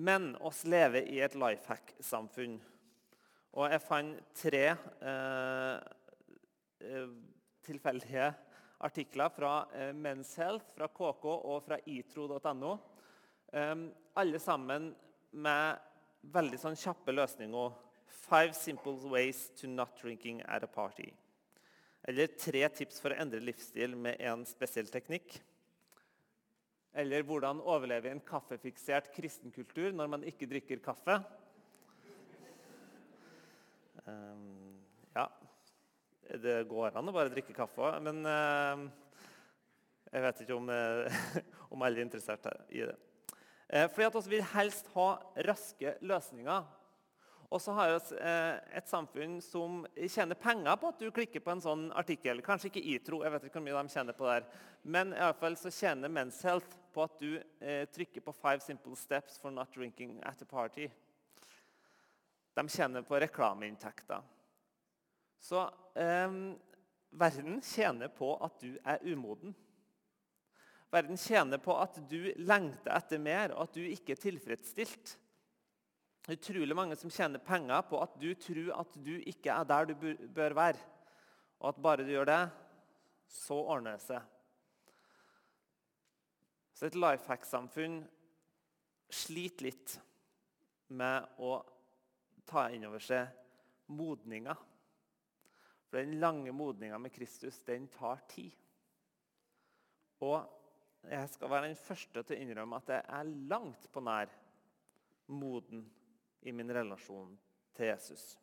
Men 0.00 0.32
oss 0.40 0.62
lever 0.64 1.08
i 1.12 1.20
et 1.20 1.36
lifehack-samfunn. 1.36 2.56
Og 3.58 3.66
jeg 3.68 3.82
fant 3.84 4.22
tre 4.38 4.64
eh, 4.70 5.74
eh 6.86 7.10
tilfeldige 7.60 8.30
artikler 8.80 9.28
fra 9.28 9.66
eh, 9.76 9.92
Men's 9.92 10.32
Health, 10.40 10.72
fra 10.74 10.88
KK 10.88 11.26
og 11.28 11.58
fra 11.66 11.76
itro.no. 11.84 12.72
Eh, 13.52 13.74
alle 14.22 14.40
sammen 14.40 14.88
med 15.30 15.76
veldig 16.32 16.58
sånn 16.58 16.78
kjappe 16.80 17.12
løsninger. 17.12 17.76
Five 18.10 18.54
simple 18.54 18.98
ways 19.10 19.50
to 19.60 19.68
not 19.68 19.96
drinking 20.00 20.42
at 20.46 20.62
a 20.62 20.66
party. 20.66 21.12
Eller 22.02 22.30
tre 22.38 22.64
tips 22.74 23.00
for 23.02 23.12
å 23.12 23.18
endre 23.22 23.42
livsstil 23.42 23.94
med 23.98 24.20
en 24.24 24.44
spesiell 24.48 24.88
teknikk. 24.90 25.36
Eller 26.96 27.22
hvordan 27.26 27.60
overleve 27.62 28.08
i 28.08 28.14
en 28.14 28.22
kaffefiksert 28.26 29.12
kristenkultur 29.14 29.92
når 29.94 30.10
man 30.10 30.24
ikke 30.26 30.48
drikker 30.50 30.80
kaffe. 30.82 31.20
Um, 34.06 34.80
ja 35.14 35.26
Det 36.40 36.54
går 36.70 36.96
an 36.96 37.10
å 37.10 37.14
bare 37.14 37.30
drikke 37.30 37.54
kaffe, 37.54 37.92
men 38.02 38.24
uh, 38.24 38.86
jeg 40.10 40.24
vet 40.24 40.42
ikke 40.44 40.56
om, 40.56 40.70
uh, 40.72 41.22
om 41.74 41.82
alle 41.84 42.00
er 42.00 42.06
interessert 42.08 42.46
i 42.70 42.82
det. 42.86 42.96
Uh, 43.70 43.86
fordi 43.92 44.06
at 44.08 44.18
vi 44.18 44.36
vil 44.36 44.46
helst 44.54 44.90
ha 44.96 45.08
raske 45.46 45.94
løsninger. 46.02 46.66
Og 47.50 47.58
så 47.58 47.72
har 47.74 47.90
vi 47.90 48.18
et 48.78 48.86
samfunn 48.88 49.40
som 49.42 49.80
tjener 50.06 50.38
penger 50.38 50.76
på 50.78 50.90
at 50.92 51.00
du 51.02 51.08
klikker 51.10 51.42
på 51.42 51.50
en 51.50 51.62
sånn 51.62 51.88
artikkel. 51.98 52.38
Kanskje 52.46 52.68
ikke 52.70 52.82
ITRO, 52.92 53.24
jeg 53.24 53.32
vet 53.34 53.48
ikke 53.48 53.58
hvor 53.58 53.64
mye 53.64 53.80
de 53.80 53.94
tjener 53.94 54.14
på 54.14 54.28
der. 54.28 54.44
men 54.82 55.12
i 55.12 55.18
alle 55.18 55.34
fall 55.34 55.56
så 55.58 55.70
tjener 55.70 56.08
Men's 56.08 56.38
Health 56.46 56.76
på 56.94 57.02
at 57.02 57.18
du 57.18 57.42
eh, 57.60 57.88
trykker 57.90 58.20
på 58.20 58.32
'Five 58.32 58.60
simple 58.60 58.96
steps 58.96 59.38
for 59.38 59.50
not 59.50 59.74
drinking 59.74 60.20
at 60.22 60.42
a 60.42 60.44
party'. 60.44 60.90
De 62.54 62.68
tjener 62.68 63.02
på 63.02 63.20
reklameinntekter. 63.20 64.22
Så 65.40 65.70
eh, 65.94 66.30
verden 67.10 67.60
tjener 67.62 68.08
på 68.08 68.36
at 68.44 68.60
du 68.60 68.78
er 68.84 68.98
umoden. 69.02 69.54
Verden 70.90 71.16
tjener 71.16 71.58
på 71.58 71.74
at 71.78 71.98
du 72.10 72.32
lengter 72.36 72.94
etter 72.94 73.18
mer, 73.18 73.52
og 73.54 73.62
at 73.62 73.74
du 73.74 73.82
ikke 73.82 74.12
er 74.12 74.22
tilfredsstilt. 74.22 75.16
Utrolig 76.28 76.76
mange 76.76 76.96
som 77.00 77.10
tjener 77.10 77.40
penger 77.40 77.80
på 77.88 78.00
at 78.02 78.18
du 78.20 78.28
tror 78.36 78.74
at 78.82 78.98
du 79.00 79.14
ikke 79.18 79.54
er 79.54 79.64
der 79.64 79.88
du 79.88 79.94
bør 80.34 80.54
være. 80.58 80.82
Og 81.60 81.72
at 81.72 81.82
bare 81.82 82.04
du 82.04 82.12
gjør 82.12 82.28
det, 82.28 82.42
så 83.30 83.56
ordner 83.56 83.96
det 83.96 84.04
seg. 84.04 84.22
Så 86.76 86.88
et 86.88 86.96
lifehack-samfunn 86.96 88.00
sliter 89.12 89.66
litt 89.66 89.96
med 90.96 91.40
å 91.40 91.58
ta 92.48 92.68
inn 92.72 92.86
over 92.88 93.02
seg 93.04 93.28
modninga. 93.92 94.54
For 95.90 96.00
den 96.00 96.20
lange 96.22 96.52
modninga 96.54 96.98
med 97.02 97.12
Kristus, 97.14 97.58
den 97.66 97.88
tar 97.92 98.22
tid. 98.30 98.54
Og 100.24 100.44
jeg 101.08 101.28
skal 101.32 101.50
være 101.50 101.70
den 101.70 101.80
første 101.80 102.22
til 102.22 102.36
å 102.36 102.44
innrømme 102.44 102.80
at 102.80 102.92
jeg 102.92 103.06
er 103.18 103.32
langt 103.50 103.88
på 103.92 104.02
nær 104.04 104.32
moden 105.30 105.84
i 106.42 106.52
min 106.52 106.72
relasjon 106.72 107.34
til 107.76 107.90
Jesus. 107.90 108.34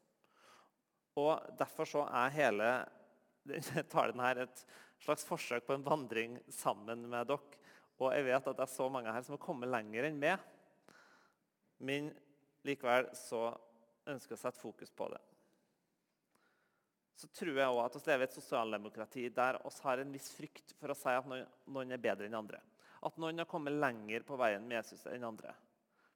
Og 1.17 1.41
Derfor 1.57 1.89
så 1.89 2.03
er 2.05 2.35
hele 2.35 2.71
talen 3.93 4.21
her 4.21 4.43
et 4.45 4.65
slags 5.01 5.25
forsøk 5.25 5.65
på 5.65 5.77
en 5.77 5.85
vandring 5.85 6.37
sammen 6.53 7.07
med 7.09 7.29
dere 7.29 7.57
og 7.97 8.13
jeg 8.13 8.27
vet 8.27 8.49
at 8.49 8.57
det 8.57 8.65
er 8.65 8.69
så 8.69 8.87
mange 8.93 9.13
her 9.13 9.23
som 9.25 9.33
har 9.33 9.41
kommet 9.41 9.71
lenger 9.73 10.07
enn 10.07 10.19
meg. 10.21 10.41
Men 11.81 12.11
likevel 12.67 13.09
så 13.17 13.49
ønsker 14.07 14.35
jeg 14.35 14.39
å 14.39 14.43
sette 14.43 14.61
fokus 14.61 14.93
på 14.93 15.09
det. 15.13 15.21
Så 17.17 17.29
tror 17.33 17.57
jeg 17.57 17.65
også 17.65 17.85
at 17.87 17.95
vi 17.97 18.11
lever 18.11 18.23
i 18.23 18.27
et 18.27 18.37
sosialdemokrati 18.37 19.23
der 19.33 19.57
vi 19.63 19.71
har 19.87 20.01
en 20.03 20.11
viss 20.13 20.29
frykt 20.37 20.75
for 20.77 20.93
å 20.93 20.97
si 20.97 21.09
at 21.09 21.25
noen 21.25 21.95
er 21.95 22.01
bedre 22.01 22.29
enn 22.29 22.37
andre. 22.37 22.61
At 23.01 23.17
noen 23.21 23.41
har 23.41 23.49
kommet 23.49 23.73
lenger 23.73 24.25
på 24.25 24.37
veien 24.37 24.65
med 24.67 24.77
Jesus 24.77 25.01
enn 25.09 25.25
andre. 25.25 25.55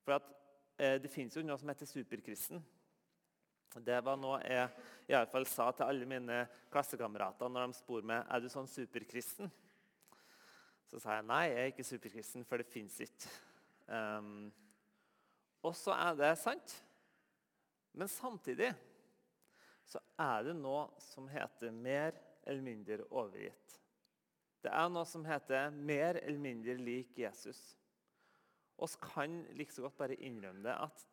For 0.05 0.19
at, 0.19 0.29
eh, 0.77 0.99
Det 1.01 1.11
finnes 1.11 1.35
jo 1.35 1.43
noe 1.45 1.59
som 1.59 1.71
heter 1.71 1.89
superkristen. 1.89 2.63
Det 3.79 4.01
var 4.03 4.17
noe 4.19 4.41
jeg 4.43 4.67
i 5.07 5.15
alle 5.15 5.29
fall 5.31 5.45
sa 5.47 5.69
til 5.71 5.87
alle 5.87 6.07
mine 6.07 6.41
klassekamerater 6.71 7.51
når 7.51 7.69
de 7.69 7.77
spurte 7.79 8.07
meg 8.09 8.27
er 8.27 8.43
du 8.43 8.49
sånn 8.51 8.67
superkristen. 8.67 9.51
Så 10.91 10.99
sa 10.99 11.15
jeg 11.15 11.27
nei, 11.29 11.45
jeg 11.47 11.61
er 11.61 11.71
ikke 11.71 11.87
superkristen, 11.87 12.43
for 12.43 12.59
det 12.59 12.67
fins 12.67 12.97
ikke. 12.99 13.29
Um, 13.87 14.49
og 15.63 15.75
så 15.77 15.95
er 15.95 16.17
det 16.19 16.31
sant. 16.41 16.73
Men 17.95 18.11
samtidig 18.11 18.73
så 19.87 20.01
er 20.19 20.49
det 20.49 20.55
noe 20.59 20.89
som 21.03 21.27
heter 21.31 21.71
mer 21.75 22.15
eller 22.43 22.63
mindre 22.65 23.05
overgitt. 23.07 23.77
Det 24.61 24.71
er 24.71 24.91
noe 24.91 25.07
som 25.09 25.23
heter 25.25 25.71
mer 25.73 26.19
eller 26.21 26.43
mindre 26.43 26.75
lik 26.79 27.17
Jesus. 27.23 27.59
Vi 28.81 28.87
kan 29.03 29.41
like 29.53 29.73
så 29.73 29.85
godt 29.85 29.99
bare 29.99 30.17
innrømme 30.17 30.63
det 30.65 30.73
at 30.73 31.05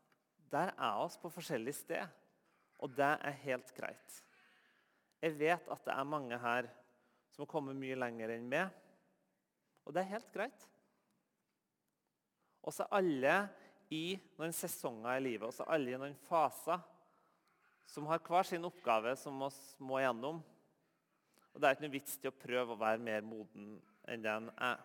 der 0.49 0.73
er 0.73 1.03
oss 1.03 1.19
på 1.21 1.29
forskjellig 1.29 1.75
sted. 1.77 2.17
Og 2.81 2.95
det 2.97 3.11
er 3.21 3.41
helt 3.45 3.73
greit. 3.77 4.19
Jeg 5.21 5.35
vet 5.37 5.69
at 5.69 5.85
det 5.85 5.95
er 5.95 6.09
mange 6.09 6.39
her 6.39 6.69
som 7.35 7.43
har 7.45 7.51
kommet 7.51 7.77
mye 7.77 7.99
lenger 7.99 8.33
enn 8.37 8.49
meg. 8.49 8.71
Og 9.85 9.95
det 9.95 10.03
er 10.03 10.15
helt 10.15 10.31
greit. 10.33 10.69
Og 12.63 12.75
så 12.75 12.87
er 12.87 12.99
alle 12.99 13.35
i 13.95 14.19
noen 14.37 14.53
sesonger 14.53 15.17
i 15.17 15.25
livet, 15.25 15.47
og 15.49 15.55
så 15.57 15.67
alle 15.73 15.95
i 15.95 16.01
noen 16.01 16.17
faser, 16.29 16.81
som 17.89 18.09
har 18.11 18.21
hver 18.21 18.45
sin 18.45 18.67
oppgave 18.69 19.15
som 19.17 19.39
vi 19.41 19.51
må 19.89 20.03
gjennom. 20.03 20.43
Og 21.55 21.61
det 21.61 21.69
er 21.69 21.77
ikke 21.77 21.87
noe 21.87 21.95
vits 21.95 22.19
til 22.21 22.31
å 22.31 22.37
prøve 22.37 22.75
å 22.75 22.81
være 22.81 23.01
mer 23.03 23.25
moden 23.25 23.79
enn 24.09 24.25
den 24.25 24.51
er. 24.55 24.83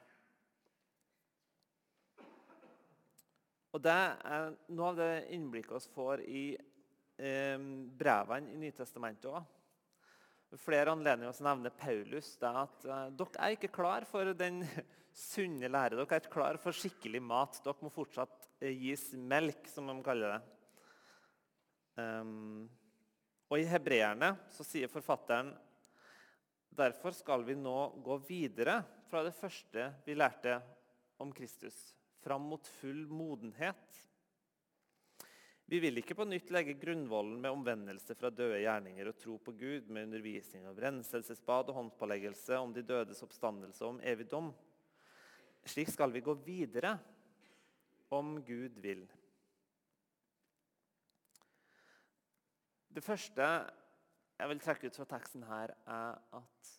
Og 3.74 3.82
det 3.82 3.94
er 3.94 4.54
noe 4.78 4.92
av 4.92 5.00
det 5.00 5.12
innblikket 5.34 5.88
vi 5.88 5.94
får 5.96 6.24
i 6.30 6.46
eh, 6.54 7.64
brevene 7.98 8.54
i 8.54 8.60
Nytestamentet 8.62 9.32
òg. 9.32 9.42
Flere 10.62 10.94
anledninger 10.94 11.34
å 11.34 11.46
nevner 11.48 11.74
Paulus 11.74 12.36
det 12.38 12.50
er 12.50 12.60
at 12.62 12.86
eh, 12.86 13.08
dere 13.18 13.42
er 13.42 13.56
ikke 13.56 13.72
klar 13.74 14.06
for 14.06 14.30
den 14.38 14.62
sunne 15.32 15.72
lære. 15.72 15.98
Dere 15.98 16.06
er 16.06 16.22
ikke 16.22 16.36
klar 16.38 16.62
for 16.62 16.78
skikkelig 16.78 17.24
mat. 17.26 17.58
Dere 17.66 17.82
må 17.82 17.90
fortsatt 17.94 18.50
eh, 18.62 18.76
gis 18.78 19.10
melk, 19.18 19.66
som 19.74 19.90
de 19.90 19.98
kaller 20.06 20.36
det. 20.36 20.42
Um, 21.94 22.66
og 23.50 23.60
I 23.62 23.68
hebreerne 23.70 24.32
så 24.54 24.66
sier 24.66 24.90
forfatteren 24.90 25.52
derfor 26.74 27.14
skal 27.14 27.44
vi 27.46 27.54
nå 27.54 27.78
gå 28.02 28.18
videre 28.26 28.80
fra 29.10 29.22
det 29.26 29.36
første 29.38 29.92
vi 30.06 30.16
lærte 30.18 30.56
om 31.22 31.30
Kristus, 31.34 31.94
fram 32.24 32.48
mot 32.54 32.68
full 32.80 33.06
modenhet. 33.12 34.00
Vi 35.66 35.80
vil 35.80 35.98
ikke 36.02 36.16
på 36.18 36.26
nytt 36.28 36.52
legge 36.54 36.76
grunnvollen 36.78 37.40
med 37.42 37.56
omvendelse 37.56 38.16
fra 38.20 38.30
døde 38.34 38.60
gjerninger 38.62 39.10
og 39.10 39.18
tro 39.20 39.38
på 39.42 39.56
Gud, 39.58 39.88
med 39.88 40.10
undervisning 40.10 40.68
av 40.70 40.80
renselsesbad 40.80 41.72
og 41.72 41.80
håndpåleggelse 41.80 42.60
om 42.60 42.76
de 42.76 42.84
dødes 42.86 43.24
oppstandelse 43.26 43.84
og 43.86 43.96
om 43.96 44.04
evig 44.06 44.28
dom. 44.32 44.52
Slik 45.66 45.90
skal 45.94 46.12
vi 46.12 46.24
gå 46.24 46.36
videre, 46.44 46.98
om 48.14 48.36
Gud 48.46 48.76
vil. 48.84 49.08
Det 52.94 53.02
første 53.02 53.48
jeg 54.38 54.50
vil 54.52 54.62
trekke 54.62 54.92
ut 54.92 54.98
fra 55.00 55.08
teksten 55.16 55.46
her, 55.48 55.74
er 55.88 56.20
at 56.38 56.74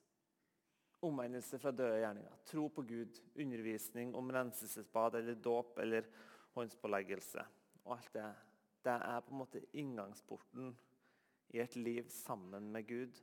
omvendelse 1.04 1.58
fra 1.60 1.72
døde 1.74 2.00
gjerninger, 2.00 2.40
tro 2.48 2.68
på 2.72 2.84
Gud, 2.88 3.20
undervisning 3.36 4.14
om 4.16 4.32
renselsesbad 4.32 5.20
eller 5.20 5.38
dåp 5.44 5.78
eller 5.84 6.08
håndspåleggelse 6.54 7.44
og 7.84 7.96
alt 7.98 8.10
det, 8.14 8.26
det 8.84 8.96
er 8.96 9.22
på 9.24 9.34
en 9.34 9.40
måte 9.40 9.62
inngangsporten 9.76 10.74
i 11.54 11.60
et 11.62 11.76
liv 11.76 12.08
sammen 12.12 12.70
med 12.72 12.86
Gud 12.88 13.20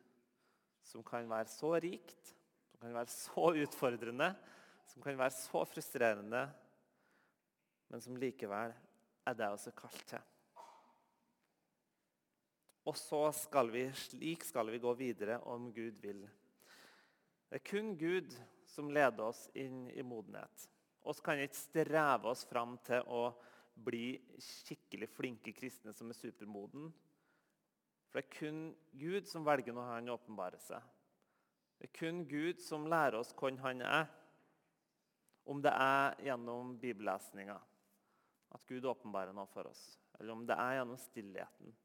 som 0.86 1.04
kan 1.06 1.30
være 1.30 1.50
så 1.50 1.76
rikt, 1.82 2.34
som 2.72 2.82
kan 2.82 2.96
være 2.96 3.14
så 3.14 3.52
utfordrende, 3.64 4.32
som 4.90 5.04
kan 5.04 5.18
være 5.18 5.36
så 5.36 5.64
frustrerende, 5.70 6.46
men 7.92 8.02
som 8.02 8.18
likevel 8.18 8.74
er 9.28 9.38
det 9.38 9.50
også 9.52 9.74
kalt 9.78 10.06
til. 10.10 10.28
Og 12.90 12.98
så 12.98 13.28
skal 13.38 13.70
vi, 13.70 13.84
slik 13.94 14.44
skal 14.48 14.72
vi 14.74 14.82
gå 14.82 14.94
videre 14.98 15.38
om 15.46 15.70
Gud 15.74 16.00
vil. 16.02 16.24
Det 17.52 17.58
er 17.60 17.68
kun 17.68 17.98
Gud 18.00 18.32
som 18.72 18.88
leder 18.96 19.26
oss 19.26 19.50
inn 19.60 19.90
i 19.92 20.04
modenhet. 20.08 20.70
Vi 21.04 21.14
kan 21.20 21.42
ikke 21.44 21.58
streve 21.60 22.30
oss 22.32 22.46
fram 22.48 22.78
til 22.88 23.04
å 23.12 23.26
bli 23.76 24.14
skikkelig 24.40 25.10
flinke 25.12 25.52
kristne 25.58 25.92
som 25.92 26.08
er 26.14 26.16
supermoden. 26.16 26.88
For 28.08 28.22
det 28.22 28.24
er 28.24 28.38
kun 28.38 28.64
Gud 28.96 29.28
som 29.28 29.44
velger 29.44 29.76
når 29.76 29.90
han 29.90 30.14
åpenbarer 30.16 30.64
seg. 30.64 30.80
Det 31.76 31.90
er 31.90 31.96
kun 32.00 32.24
Gud 32.30 32.64
som 32.64 32.88
lærer 32.88 33.20
oss 33.20 33.36
hvem 33.36 33.60
han 33.66 33.84
er. 33.84 34.08
Om 35.44 35.60
det 35.60 35.76
er 35.76 36.16
gjennom 36.24 36.78
bibellesninga 36.80 37.60
at 38.56 38.68
Gud 38.72 38.88
åpenbarer 38.88 39.36
noe 39.36 39.52
for 39.52 39.68
oss, 39.68 39.98
eller 40.20 40.38
om 40.38 40.48
det 40.48 40.56
er 40.56 40.78
gjennom 40.80 41.00
stillheten 41.04 41.76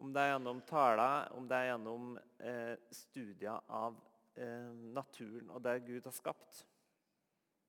om 0.00 0.12
det 0.14 0.22
er 0.22 0.30
gjennom 0.32 0.60
taler, 0.64 1.26
om 1.36 1.48
det 1.48 1.56
er 1.58 1.66
gjennom 1.74 2.14
eh, 2.40 2.76
studier 2.94 3.58
av 3.68 3.98
eh, 4.34 4.70
naturen 4.94 5.50
og 5.50 5.62
det 5.64 5.80
Gud 5.86 6.04
har 6.04 6.14
skapt. 6.14 6.64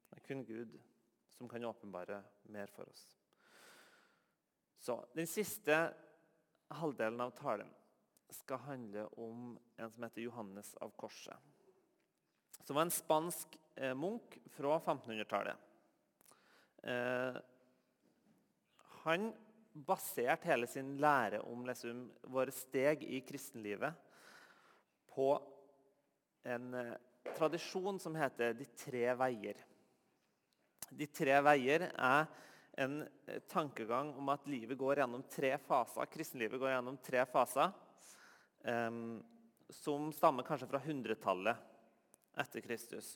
Det 0.09 0.19
er 0.19 0.25
kun 0.27 0.45
Gud 0.45 0.77
som 1.31 1.49
kan 1.49 1.65
åpenbare 1.65 2.21
mer 2.53 2.71
for 2.73 2.89
oss. 2.89 3.05
Så 4.81 4.97
Den 5.13 5.27
siste 5.27 5.93
halvdelen 6.67 7.21
av 7.21 7.31
talen 7.37 7.69
skal 8.31 8.63
handle 8.65 9.05
om 9.19 9.57
en 9.77 9.91
som 9.91 10.03
heter 10.03 10.21
Johannes 10.21 10.75
av 10.81 10.93
Korset. 10.95 11.37
Som 12.63 12.75
var 12.75 12.87
en 12.87 12.93
spansk 12.93 13.57
eh, 13.75 13.93
munk 13.97 14.37
fra 14.55 14.77
1500-tallet. 14.79 15.57
Eh, 16.83 17.39
han 19.03 19.31
baserte 19.73 20.49
hele 20.49 20.67
sin 20.67 20.95
lære 21.01 21.41
om 21.47 21.65
liksom, 21.65 22.05
våre 22.31 22.53
steg 22.53 23.03
i 23.03 23.21
kristenlivet 23.25 23.93
på 25.11 25.33
en 26.43 26.73
eh, 26.73 26.93
tradisjon 27.37 27.99
som 27.99 28.15
heter 28.15 28.53
De 28.57 28.65
tre 28.77 29.13
veier. 29.19 29.59
De 30.89 31.07
tre 31.07 31.37
veier 31.45 31.87
er 31.91 32.29
en 32.81 33.01
eh, 33.03 33.41
tankegang 33.51 34.13
om 34.17 34.31
at 34.33 34.47
livet 34.49 34.79
går 34.79 35.03
gjennom 35.03 35.25
tre 35.31 35.55
faser. 35.67 36.09
Kristenlivet 36.11 36.59
går 36.59 36.73
gjennom 36.75 36.97
tre 37.03 37.25
faser 37.29 37.71
eh, 38.63 38.89
som 39.71 40.11
stammer 40.15 40.47
kanskje 40.47 40.69
fra 40.71 40.81
100-tallet 40.83 41.67
etter 42.41 42.63
Kristus. 42.63 43.15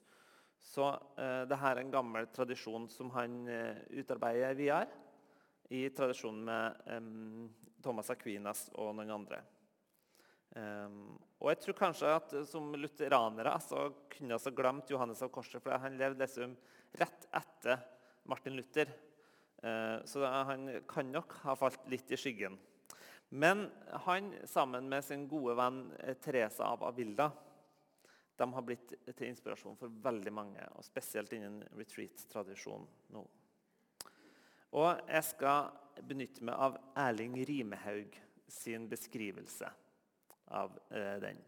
Så 0.66 0.88
eh, 0.92 1.44
dette 1.46 1.72
er 1.72 1.82
en 1.82 1.92
gammel 1.94 2.30
tradisjon 2.34 2.88
som 2.90 3.12
han 3.16 3.44
eh, 3.52 3.84
utarbeider 4.02 4.56
videre 4.58 5.04
i 5.74 5.88
tradisjonen 5.90 6.42
med 6.46 6.90
um, 6.94 7.46
Thomas 7.82 8.12
Aquinas 8.14 8.68
og 8.78 8.92
noen 8.98 9.14
andre. 9.16 9.40
Um, 10.56 11.18
og 11.44 11.50
jeg 11.52 11.60
tror 11.66 11.76
kanskje 11.76 12.12
at 12.16 12.34
Som 12.48 12.70
lutheranere 12.80 13.58
så 13.60 13.90
kunne 14.14 14.38
vi 14.40 14.54
glemt 14.56 14.92
Johannes 14.94 15.24
av 15.26 15.34
Korset, 15.36 15.60
for 15.60 15.76
han 15.76 15.98
levde 16.00 16.24
liksom 16.24 16.54
rett 16.96 17.28
etter 17.36 17.82
Martin 18.32 18.56
Luther. 18.56 18.88
Uh, 19.60 20.00
så 20.08 20.24
han 20.24 20.70
kan 20.88 21.12
nok 21.12 21.36
ha 21.44 21.58
falt 21.60 21.84
litt 21.92 22.16
i 22.16 22.20
skyggen. 22.20 22.56
Men 23.36 23.68
han, 24.06 24.32
sammen 24.48 24.88
med 24.90 25.04
sin 25.04 25.26
gode 25.28 25.58
venn 25.58 25.80
eh, 26.00 26.14
Teresa 26.22 26.70
av 26.70 26.84
Avilda, 26.86 27.32
de 28.38 28.48
har 28.54 28.64
blitt 28.68 28.94
til 29.10 29.28
inspirasjon 29.28 29.76
for 29.80 29.92
veldig 30.06 30.32
mange, 30.36 30.68
og 30.78 30.86
spesielt 30.86 31.34
innen 31.34 31.64
retreat-tradisjonen 31.76 32.86
nå. 33.16 33.24
Og 34.78 35.10
jeg 35.10 35.26
skal 35.26 35.72
benytte 36.06 36.46
meg 36.46 36.60
av 36.68 36.78
Erling 37.02 37.40
Rimehaug 37.48 38.16
sin 38.52 38.86
beskrivelse 38.92 39.72
av 40.48 40.74
eh, 40.92 41.18
den. 41.24 41.42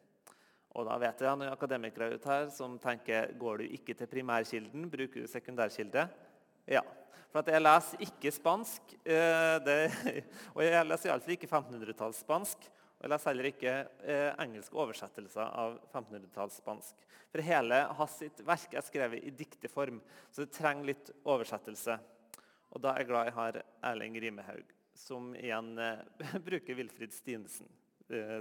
Og 0.78 0.86
da 0.86 0.98
vet 1.02 1.22
jeg 1.22 1.40
noen 1.40 1.50
akademikere 1.50 2.12
ut 2.14 2.26
her 2.30 2.50
som 2.54 2.76
tenker 2.82 3.32
går 3.40 3.64
du 3.64 3.76
ikke 3.80 3.96
til 3.98 4.10
primærkilden, 4.12 4.86
bruker 4.94 5.24
du 5.24 5.30
sekundærkilde? 5.32 6.06
Ja. 6.70 6.84
For 7.34 7.50
jeg 7.52 7.64
leser 7.64 8.04
ikke 8.06 8.32
spansk, 8.34 8.94
eh, 9.04 9.56
det, 9.66 9.78
og 10.56 10.62
jeg 10.64 10.86
leser 10.88 11.12
iallfall 11.12 11.36
ikke 11.36 11.50
1500-tallsspansk. 11.50 12.70
Og 12.98 13.06
jeg 13.06 13.14
leser 13.14 13.30
heller 13.30 13.50
ikke 13.50 13.74
eh, 14.10 14.30
engelske 14.42 14.78
oversettelser 14.78 15.50
av 15.50 15.80
1500-tallsspansk. 15.92 17.10
For 17.34 17.46
hele 17.46 17.82
hans 17.98 18.22
verk 18.46 18.78
er 18.78 18.86
skrevet 18.86 19.26
i 19.26 19.34
dikteform, 19.38 20.00
så 20.32 20.46
det 20.46 20.56
trenger 20.56 20.94
litt 20.94 21.12
oversettelse. 21.26 21.98
Og 22.74 22.82
da 22.84 22.94
er 22.94 23.04
jeg 23.04 23.12
glad 23.12 23.30
jeg 23.30 23.38
har 23.38 23.60
Erling 23.92 24.18
Rimehaug, 24.22 24.72
som 24.98 25.34
igjen 25.38 25.74
eh, 25.82 26.40
bruker 26.48 26.80
Wilfrid 26.80 27.18
Stinesen 27.18 27.70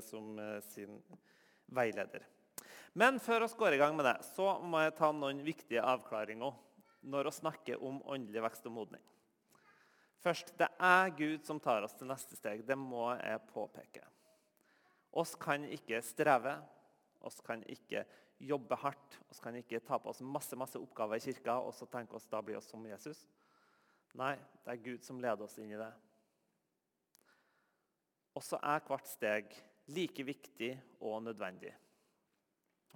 som 0.05 0.39
eh, 0.39 0.61
sin 0.61 1.01
veileder. 1.67 2.25
Men 2.97 3.21
før 3.21 3.45
vi 3.45 3.59
går 3.59 3.77
i 3.77 3.81
gang 3.81 3.97
med 3.97 4.07
det, 4.09 4.17
så 4.25 4.57
må 4.63 4.81
jeg 4.81 4.97
ta 4.97 5.11
noen 5.13 5.43
viktige 5.45 5.85
avklaringer 5.85 6.55
når 7.07 7.29
vi 7.29 7.35
snakker 7.37 7.83
om 7.85 8.01
åndelig 8.09 8.43
vekst 8.47 8.69
og 8.71 8.77
modning. 8.79 9.03
Først, 10.23 10.55
det 10.59 10.69
er 10.83 11.13
Gud 11.15 11.45
som 11.47 11.61
tar 11.63 11.85
oss 11.87 11.95
til 11.95 12.09
neste 12.09 12.39
steg. 12.39 12.65
Det 12.67 12.75
må 12.79 13.11
jeg 13.15 13.43
påpeke. 13.53 14.03
Oss 15.17 15.37
kan 15.39 15.65
ikke 15.71 16.01
streve, 16.03 16.57
oss 17.21 17.39
kan 17.45 17.63
ikke 17.69 18.03
jobbe 18.43 18.77
hardt, 18.81 19.21
oss 19.31 19.41
kan 19.41 19.55
ikke 19.57 19.81
ta 19.85 20.01
på 20.01 20.11
oss 20.11 20.21
masse, 20.21 20.57
masse 20.59 20.81
oppgaver 20.81 21.21
i 21.21 21.25
kirka 21.25 21.61
og 21.65 21.73
så 21.77 21.87
tenke 21.89 22.19
oss 22.19 22.27
da 22.29 22.43
blir 22.45 22.59
oss 22.59 22.69
som 22.73 22.85
Jesus. 22.85 23.23
Nei, 24.17 24.35
det 24.65 24.75
er 24.75 24.85
Gud 24.85 25.05
som 25.05 25.21
leder 25.21 25.47
oss 25.47 25.57
inn 25.61 25.73
i 25.73 25.81
det. 25.81 25.93
Og 28.37 28.45
så 28.45 28.61
er 28.61 28.85
hvert 28.85 29.09
steg 29.09 29.55
like 29.97 30.25
viktig 30.27 30.75
og 31.01 31.23
nødvendig. 31.25 31.73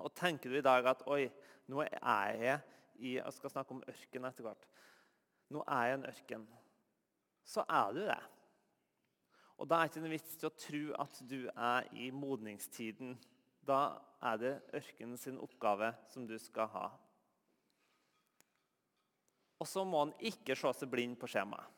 Og 0.00 0.12
Tenker 0.16 0.50
du 0.50 0.58
i 0.58 0.64
dag 0.64 0.86
at 0.92 1.04
oi, 1.08 1.24
nå 1.68 1.84
er 1.84 2.36
jeg 2.36 2.60
i 3.00 3.14
Jeg 3.16 3.32
skal 3.32 3.50
snakke 3.50 3.72
om 3.72 3.84
ørken 3.88 4.26
etter 4.28 4.44
hvert. 4.44 4.66
Nå 5.50 5.64
er 5.64 5.86
jeg 5.86 5.94
i 5.94 5.98
en 5.98 6.08
ørken. 6.10 6.44
Så 7.44 7.64
er 7.64 7.92
du 7.96 8.02
det. 8.04 8.20
Og 9.60 9.68
Da 9.68 9.76
er 9.76 9.88
det 9.88 9.92
ikke 9.92 10.04
noe 10.04 10.12
vits 10.12 10.36
til 10.40 10.48
å 10.48 10.56
tro 10.56 10.82
at 11.04 11.20
du 11.28 11.40
er 11.48 11.88
i 11.92 12.10
modningstiden. 12.10 13.16
Da 13.64 14.00
er 14.24 14.36
det 14.40 14.52
ørkenen 14.76 15.18
sin 15.20 15.40
oppgave 15.40 15.92
som 16.12 16.26
du 16.28 16.36
skal 16.40 16.68
ha. 16.72 16.86
Og 19.60 19.68
så 19.68 19.84
må 19.84 20.06
han 20.06 20.14
ikke 20.24 20.56
se 20.56 20.72
seg 20.78 20.88
blind 20.92 21.18
på 21.20 21.28
skjemaet. 21.28 21.76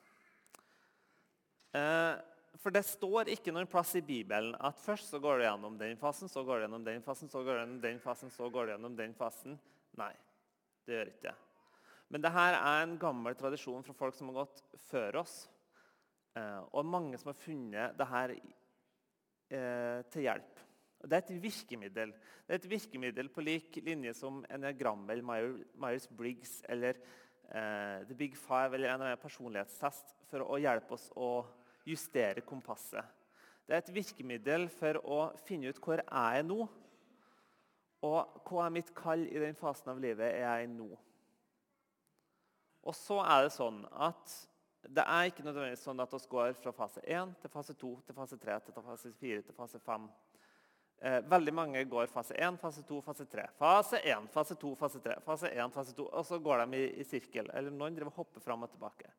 Eh, 1.74 2.14
for 2.60 2.74
det 2.74 2.82
står 2.84 3.30
ikke 3.32 3.52
noen 3.54 3.70
plass 3.70 3.94
i 3.96 4.04
Bibelen 4.04 4.52
at 4.60 4.80
først 4.82 5.14
så 5.14 5.20
går 5.22 5.40
du 5.40 5.46
gjennom 5.46 5.78
den 5.80 5.96
fasen, 6.00 6.28
så 6.28 6.42
går 6.44 6.60
du 6.60 6.64
gjennom 6.66 6.84
den 6.84 7.00
fasen, 7.04 7.30
så 7.32 7.40
går 7.40 7.56
du 7.56 7.62
gjennom 7.62 7.80
den 7.82 8.02
fasen, 8.02 8.32
så 8.34 8.50
går 8.52 8.66
du 8.66 8.74
gjennom 8.74 8.98
den 8.98 9.14
fasen. 9.16 9.56
Nei, 9.98 10.12
det 10.86 10.98
gjør 10.98 11.12
ikke 11.12 11.26
det. 11.30 11.38
Men 12.12 12.24
dette 12.26 12.44
er 12.44 12.82
en 12.82 12.98
gammel 13.00 13.36
tradisjon 13.40 13.84
fra 13.86 13.96
folk 13.96 14.16
som 14.16 14.28
har 14.28 14.42
gått 14.42 14.60
før 14.90 15.22
oss. 15.22 15.36
Eh, 16.36 16.60
og 16.76 16.88
mange 16.88 17.16
som 17.20 17.32
har 17.32 17.40
funnet 17.40 17.96
det 17.96 18.08
her 18.10 18.34
eh, 18.36 20.04
til 20.12 20.26
hjelp. 20.28 20.60
Det 21.02 21.16
er 21.16 21.24
et 21.24 21.42
virkemiddel. 21.42 22.12
Det 22.46 22.54
er 22.54 22.60
et 22.60 22.70
virkemiddel 22.70 23.32
på 23.32 23.42
lik 23.42 23.80
linje 23.84 24.12
som 24.14 24.42
Enneagram 24.52 25.08
eller 25.10 25.24
Myers-Briggs 25.80 26.60
eller 26.70 27.00
eh, 27.48 28.04
The 28.06 28.16
Big 28.16 28.36
Five 28.38 28.76
eller 28.76 28.92
en 28.92 29.18
personlighetstest 29.20 30.14
for 30.30 30.44
å 30.46 30.60
hjelpe 30.62 30.94
oss 30.98 31.08
å 31.16 31.32
justere 31.88 32.44
kompasset. 32.46 33.04
Det 33.66 33.76
er 33.76 33.82
et 33.82 33.94
virkemiddel 33.94 34.68
for 34.74 34.98
å 35.02 35.18
finne 35.46 35.70
ut 35.70 35.80
hvor 35.82 36.02
er 36.02 36.38
jeg 36.38 36.46
nå, 36.48 36.66
og 38.02 38.48
hva 38.48 38.66
er 38.66 38.74
mitt 38.74 38.90
kall 38.98 39.22
i 39.28 39.42
den 39.42 39.54
fasen 39.58 39.92
av 39.92 40.00
livet 40.02 40.34
jeg 40.34 40.48
er 40.48 40.64
i 40.64 40.70
nå. 40.70 40.88
Og 42.82 42.96
så 42.98 43.20
er 43.22 43.44
det 43.44 43.52
sånn 43.54 43.84
at 43.94 44.34
det 44.82 45.04
er 45.06 45.28
ikke 45.30 45.44
nødvendigvis 45.46 45.84
sånn 45.86 46.02
at 46.02 46.10
vi 46.10 46.18
går 46.32 46.56
fra 46.58 46.72
fase 46.74 47.04
1 47.06 47.36
til 47.44 47.52
fase 47.52 47.76
2 47.78 47.92
til 48.08 48.16
fase 48.16 48.38
3 48.42 48.58
til 48.66 48.74
fase 48.82 49.12
4 49.20 49.44
til 49.46 49.54
fase 49.54 49.78
5. 49.86 50.08
Eh, 51.02 51.20
veldig 51.26 51.54
mange 51.54 51.84
går 51.90 52.06
fase 52.06 52.34
1, 52.38 52.58
fase 52.62 52.82
2, 52.86 53.00
fase 53.02 53.24
3. 53.26 53.48
Fase 53.58 53.98
1, 54.06 54.28
fase 54.30 54.54
2, 54.54 54.74
fase 54.78 55.00
3. 55.02 55.16
fase 55.24 55.48
1, 55.50 55.72
fase 55.74 55.94
2, 55.98 56.04
Og 56.12 56.26
så 56.26 56.38
går 56.38 56.62
de 56.62 56.78
i, 56.78 56.84
i 57.00 57.04
sirkel. 57.04 57.50
Eller 57.54 57.74
noen 57.74 57.94
driver 57.94 58.14
hopper 58.14 58.40
fram 58.40 58.62
og 58.62 58.70
tilbake. 58.70 59.10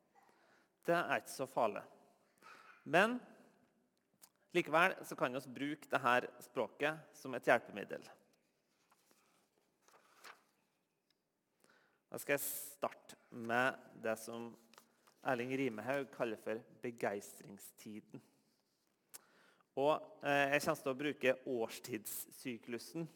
Det 0.88 0.96
er 0.96 1.20
ikke 1.20 1.34
så 1.34 1.48
farlig. 1.48 1.84
Men 2.84 3.20
likevel 4.54 4.96
så 5.08 5.16
kan 5.16 5.34
vi 5.34 5.56
bruke 5.56 5.90
dette 5.90 6.44
språket 6.44 7.16
som 7.18 7.34
et 7.36 7.48
hjelpemiddel. 7.48 8.04
Da 12.14 12.20
skal 12.22 12.36
jeg 12.36 12.46
starte 12.46 13.18
med 13.34 13.80
det 14.04 14.14
som 14.22 14.52
Erling 15.26 15.56
Rimehaug 15.58 16.12
kaller 16.14 16.38
for 16.38 16.60
begeistringstiden. 16.84 18.22
Og 19.82 19.96
eh, 20.22 20.54
Jeg 20.54 20.62
kommer 20.62 20.82
til 20.84 20.92
å 20.92 21.00
bruke 21.00 21.36
årstidssyklusen 21.50 23.08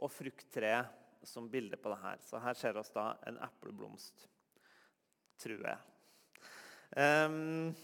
og 0.00 0.12
frukttreet 0.12 1.26
som 1.28 1.50
bilde 1.50 1.76
på 1.80 1.92
det 1.92 1.98
her. 2.00 2.22
Så 2.24 2.40
her 2.40 2.56
ser 2.56 2.76
vi 2.76 2.84
da 2.94 3.10
en 3.28 3.40
epleblomst, 3.44 4.24
tror 5.40 5.66
jeg. 5.68 5.78
Um, 6.94 7.74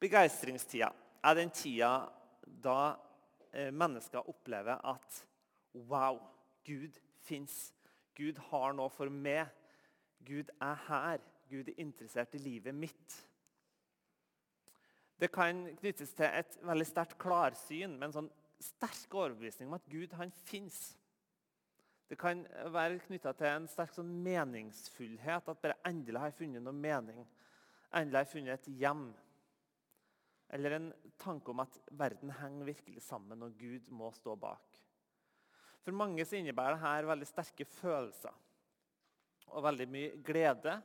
begeistringstida 0.00 0.90
er 1.24 1.38
den 1.38 1.52
tida 1.54 1.92
da 2.64 2.94
eh, 3.52 3.70
mennesker 3.72 4.28
opplever 4.28 4.80
at 4.84 5.22
Wow, 5.74 6.20
Gud 6.64 7.00
fins. 7.26 7.74
Gud 8.14 8.38
har 8.50 8.74
noe 8.78 8.90
for 8.94 9.10
meg. 9.10 9.50
Gud 10.22 10.52
er 10.62 10.76
her. 10.88 11.22
Gud 11.50 11.68
er 11.68 11.80
interessert 11.82 12.34
i 12.34 12.38
livet 12.38 12.74
mitt. 12.74 13.16
Det 15.20 15.30
kan 15.32 15.64
knyttes 15.78 16.14
til 16.14 16.26
et 16.26 16.58
veldig 16.62 16.86
sterkt 16.86 17.18
klarsyn 17.18 17.98
med 17.98 18.08
en 18.08 18.16
sånn 18.18 18.30
sterk 18.62 19.14
overbevisning 19.14 19.68
om 19.70 19.76
at 19.78 19.90
Gud 19.90 20.14
han 20.18 20.32
fins. 20.44 20.94
Det 22.10 22.18
kan 22.20 22.42
være 22.70 23.00
knytta 23.06 23.32
til 23.34 23.48
en 23.50 23.68
sterk 23.70 23.94
sånn 23.96 24.10
meningsfullhet. 24.24 25.48
At 25.48 25.62
bare 25.62 25.78
endelig 25.88 26.20
har 26.20 26.32
jeg 26.32 26.40
funnet 26.42 26.64
noe 26.64 26.76
mening. 26.76 27.24
Endelig 27.94 28.20
har 28.20 28.26
jeg 28.26 28.32
funnet 28.34 28.58
et 28.58 28.80
hjem. 28.82 29.06
Eller 30.54 30.76
en 30.76 30.88
tanke 31.18 31.50
om 31.50 31.62
at 31.64 31.76
verden 31.98 32.30
henger 32.38 32.68
virkelig 32.68 33.02
sammen, 33.02 33.42
og 33.42 33.56
Gud 33.58 33.88
må 33.90 34.12
stå 34.14 34.36
bak. 34.38 34.80
For 35.84 35.92
mange 35.92 36.24
så 36.24 36.38
innebærer 36.38 36.78
dette 36.78 37.10
veldig 37.10 37.28
sterke 37.28 37.66
følelser 37.68 38.42
og 39.54 39.64
veldig 39.66 39.86
mye 39.90 40.12
glede 40.24 40.78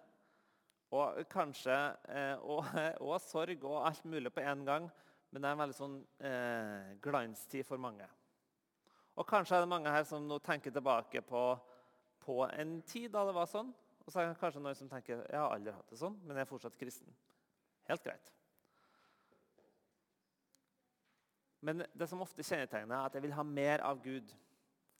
og 0.96 1.20
kanskje 1.30 1.76
eh, 2.10 2.50
og, 3.06 3.16
sorg 3.22 3.64
og 3.64 3.84
alt 3.88 4.06
mulig 4.10 4.32
på 4.34 4.44
en 4.44 4.66
gang. 4.66 4.90
Men 5.30 5.44
det 5.44 5.50
er 5.50 5.54
en 5.54 5.62
veldig 5.62 5.78
sånn 5.78 6.00
eh, 6.26 6.96
glanstid 7.04 7.68
for 7.68 7.82
mange. 7.82 8.08
Og 9.20 9.28
kanskje 9.30 9.60
er 9.60 9.66
det 9.66 9.70
mange 9.70 9.94
her 9.94 10.08
som 10.08 10.26
nå 10.26 10.40
tenker 10.42 10.74
tilbake 10.74 11.22
på, 11.28 11.44
på 12.24 12.42
en 12.50 12.80
tid 12.90 13.12
da 13.14 13.28
det 13.28 13.38
var 13.38 13.50
sånn. 13.52 13.70
Og 14.06 14.10
så 14.10 14.24
er 14.24 14.32
det 14.32 14.42
kanskje 14.42 14.64
noen 14.64 14.78
som 14.80 14.90
tenker 14.90 15.22
jeg 15.22 15.38
har 15.38 15.54
aldri 15.54 15.76
hatt 15.76 15.94
det 15.94 16.02
sånn, 16.02 16.18
men 16.24 16.40
jeg 16.40 16.48
er 16.48 16.50
fortsatt 16.50 16.80
kristen. 16.80 17.14
Helt 17.92 18.06
greit. 18.06 18.34
Men 21.62 21.84
det 21.94 22.08
som 22.08 22.22
ofte 22.24 22.44
kjennetegner, 22.46 22.96
er 22.96 23.10
at 23.10 23.16
jeg 23.18 23.26
vil 23.26 23.36
ha 23.36 23.44
mer 23.44 23.84
av 23.84 24.00
Gud. 24.04 24.32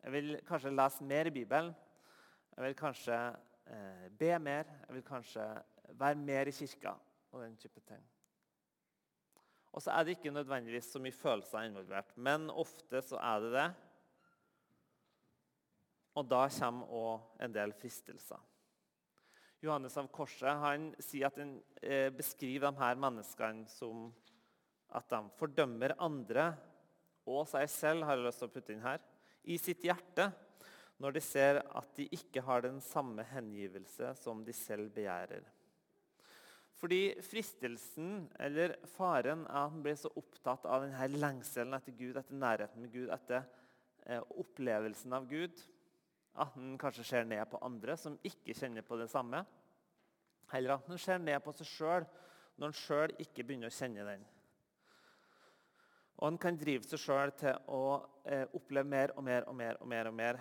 Jeg 0.04 0.12
vil 0.16 0.40
kanskje 0.48 0.76
lese 0.76 1.08
mer 1.08 1.30
i 1.30 1.36
Bibelen. 1.36 1.74
Jeg 2.56 2.66
vil 2.66 2.76
kanskje 2.80 3.18
eh, 3.68 4.08
be 4.20 4.32
mer. 4.44 4.72
Jeg 4.88 4.96
vil 4.98 5.06
kanskje 5.08 5.46
være 6.00 6.20
mer 6.20 6.52
i 6.52 6.56
kirka 6.56 6.96
og 7.32 7.44
den 7.44 7.56
type 7.58 7.80
ting. 7.88 8.04
Og 9.72 9.82
så 9.82 9.94
er 9.94 10.04
det 10.04 10.18
ikke 10.18 10.34
nødvendigvis 10.34 10.92
så 10.92 11.00
mye 11.00 11.14
følelser 11.14 11.68
involvert, 11.68 12.16
men 12.18 12.50
ofte 12.50 13.02
så 13.06 13.20
er 13.22 13.44
det 13.44 13.52
det. 13.54 13.68
Og 16.18 16.26
da 16.26 16.48
kommer 16.60 16.96
òg 17.00 17.44
en 17.46 17.54
del 17.54 17.74
fristelser. 17.78 18.42
Johannes 19.62 19.98
av 20.00 20.08
Korset 20.12 20.56
han 20.62 20.90
sier 21.04 21.28
at 21.28 21.38
han 21.40 21.58
eh, 21.84 22.10
beskriver 22.16 22.72
de 22.72 22.80
her 22.80 23.00
menneskene 23.00 23.68
som 23.70 24.08
at 24.96 25.10
de 25.12 25.22
fordømmer 25.38 25.96
andre 26.02 26.52
og 27.30 27.46
seg 27.50 27.68
selv 27.70 28.08
har 28.08 28.18
jeg 28.18 28.26
lyst 28.26 28.42
til 28.42 28.50
å 28.50 28.54
putte 28.54 28.74
inn 28.74 28.86
her, 28.86 29.02
i 29.46 29.58
sitt 29.62 29.84
hjerte 29.86 30.30
når 31.00 31.16
de 31.16 31.22
ser 31.24 31.62
at 31.64 31.94
de 31.96 32.08
ikke 32.16 32.44
har 32.44 32.66
den 32.66 32.82
samme 32.84 33.24
hengivelse 33.30 34.12
som 34.20 34.42
de 34.46 34.56
selv 34.56 34.92
begjærer. 34.96 35.46
Fordi 36.80 37.20
fristelsen 37.24 38.30
eller 38.40 38.76
faren 38.96 39.44
er 39.48 39.66
at 39.66 39.74
han 39.74 39.82
blir 39.84 39.98
så 40.00 40.12
opptatt 40.20 40.68
av 40.68 40.86
denne 40.86 41.08
lengselen 41.20 41.76
etter 41.76 41.96
Gud, 41.96 42.20
etter 42.20 42.40
nærheten 42.40 42.84
med 42.84 42.94
Gud, 42.94 43.10
etter 43.12 43.44
eh, 44.06 44.24
opplevelsen 44.40 45.16
av 45.16 45.28
Gud, 45.28 45.60
at 46.40 46.56
han 46.56 46.78
kanskje 46.80 47.08
ser 47.08 47.28
ned 47.28 47.44
på 47.52 47.60
andre 47.68 47.98
som 48.00 48.16
ikke 48.24 48.56
kjenner 48.56 48.86
på 48.88 49.00
det 49.00 49.10
samme. 49.12 49.44
Eller 50.56 50.78
at 50.78 50.88
han 50.88 51.02
ser 51.02 51.20
ned 51.20 51.40
på 51.44 51.54
seg 51.60 51.68
sjøl 51.68 52.08
når 52.60 52.70
han 52.70 52.80
sjøl 52.80 53.16
ikke 53.20 53.44
begynner 53.44 53.72
å 53.72 53.76
kjenne 53.76 54.08
den. 54.08 54.24
Og 56.20 56.26
han 56.28 56.38
kan 56.42 56.58
drive 56.60 56.84
seg 56.84 57.00
sjøl 57.00 57.32
til 57.40 57.56
å 57.72 57.84
eh, 58.28 58.44
oppleve 58.56 58.92
mer 58.92 59.14
og 59.16 59.24
mer 59.24 59.46
og 59.48 59.56
mer 59.56 59.78
og 59.80 59.88
mer, 59.88 60.10
og 60.12 60.18
mer, 60.18 60.40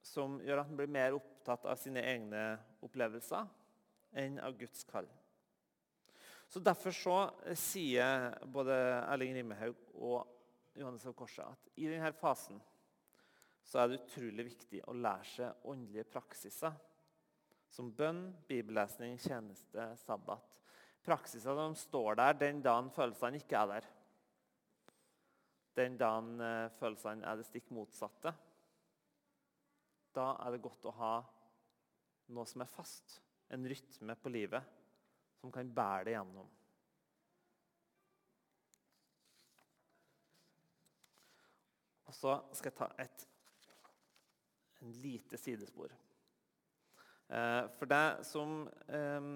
som 0.00 0.38
gjør 0.40 0.62
at 0.62 0.70
han 0.70 0.78
blir 0.78 0.88
mer 0.92 1.16
opptatt 1.18 1.66
av 1.68 1.76
sine 1.76 2.00
egne 2.00 2.44
opplevelser 2.80 3.44
enn 4.22 4.38
av 4.40 4.56
Guds 4.56 4.86
kall. 4.88 5.08
Så 6.48 6.64
Derfor 6.64 6.96
så 6.96 7.18
eh, 7.44 7.58
sier 7.60 8.32
både 8.48 8.74
Erling 9.04 9.36
Rimehaug 9.36 9.92
og 10.00 10.24
Johannes 10.80 11.04
av 11.06 11.14
Korset 11.18 11.44
at 11.44 11.70
i 11.76 11.90
denne 11.90 12.14
fasen 12.16 12.56
så 13.66 13.82
er 13.82 13.90
det 13.90 14.00
utrolig 14.00 14.48
viktig 14.48 14.80
å 14.88 14.96
lære 14.96 15.28
seg 15.34 15.68
åndelige 15.68 16.08
praksiser. 16.10 16.72
Som 17.70 17.92
bønn, 17.94 18.30
bibellesning, 18.48 19.14
tjeneste, 19.20 19.92
sabbat. 20.00 20.56
Praksiser 21.06 21.54
som 21.54 21.76
står 21.78 22.16
der 22.18 22.38
den 22.40 22.64
dagen 22.64 22.88
følelsene 22.96 23.38
ikke 23.38 23.60
er 23.60 23.74
der. 23.76 23.90
Den 25.76 25.96
dagen 25.98 26.40
eh, 26.42 26.70
følelsene 26.80 27.26
er 27.26 27.38
det 27.38 27.46
stikk 27.46 27.70
motsatte. 27.74 28.32
Da 30.14 30.32
er 30.42 30.54
det 30.54 30.64
godt 30.64 30.88
å 30.90 30.96
ha 30.98 31.14
noe 32.34 32.46
som 32.50 32.64
er 32.64 32.70
fast. 32.70 33.20
En 33.50 33.66
rytme 33.66 34.16
på 34.18 34.32
livet 34.32 34.78
som 35.40 35.52
kan 35.54 35.70
bære 35.74 36.08
det 36.08 36.16
gjennom. 36.16 36.48
Og 42.10 42.16
så 42.18 42.34
skal 42.58 42.72
jeg 42.72 42.78
ta 42.80 42.90
et 42.98 43.26
en 44.80 44.94
lite 45.02 45.36
sidespor. 45.38 45.92
Eh, 47.28 47.64
for 47.76 47.86
det 47.86 48.24
som 48.26 48.62
eh, 48.88 49.26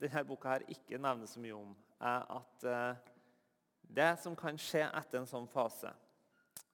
denne 0.00 0.22
boka 0.28 0.54
her 0.54 0.64
ikke 0.70 1.00
nevner 1.02 1.28
så 1.28 1.42
mye 1.42 1.56
om, 1.58 1.74
er 2.00 2.24
at 2.38 2.64
det 3.88 4.14
som 4.22 4.36
kan 4.36 4.58
skje 4.60 4.84
etter 4.88 5.20
en 5.20 5.28
sånn 5.28 5.48
fase, 5.50 5.92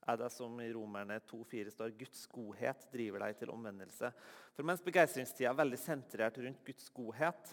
er 0.08 0.18
det 0.18 0.30
som 0.32 0.56
i 0.62 0.70
Romerne 0.72 1.18
2,4 1.28 1.72
står 1.74 1.96
Guds 1.98 2.24
godhet 2.32 2.86
driver 2.92 3.24
deg 3.26 3.38
til 3.38 3.52
omvendelse. 3.52 4.10
For 4.56 4.66
mens 4.66 4.82
begeistringstida 4.84 5.50
er 5.50 5.58
veldig 5.60 5.80
sentrert 5.80 6.38
rundt 6.40 6.64
Guds 6.66 6.88
godhet, 6.96 7.52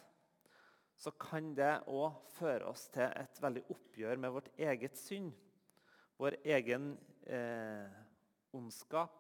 så 0.98 1.14
kan 1.14 1.52
det 1.58 1.74
òg 1.94 2.16
føre 2.40 2.72
oss 2.72 2.88
til 2.94 3.06
et 3.06 3.42
veldig 3.44 3.68
oppgjør 3.74 4.22
med 4.24 4.34
vårt 4.34 4.50
eget 4.58 4.98
synd. 4.98 5.30
Vår 6.18 6.40
egen 6.56 6.96
eh, 7.30 8.00
ondskap, 8.58 9.20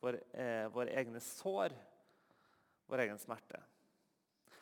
vår, 0.00 0.22
eh, 0.32 0.64
våre 0.72 0.94
egne 0.96 1.20
sår, 1.20 1.74
vår 2.88 3.04
egen 3.04 3.20
smerte. 3.20 3.60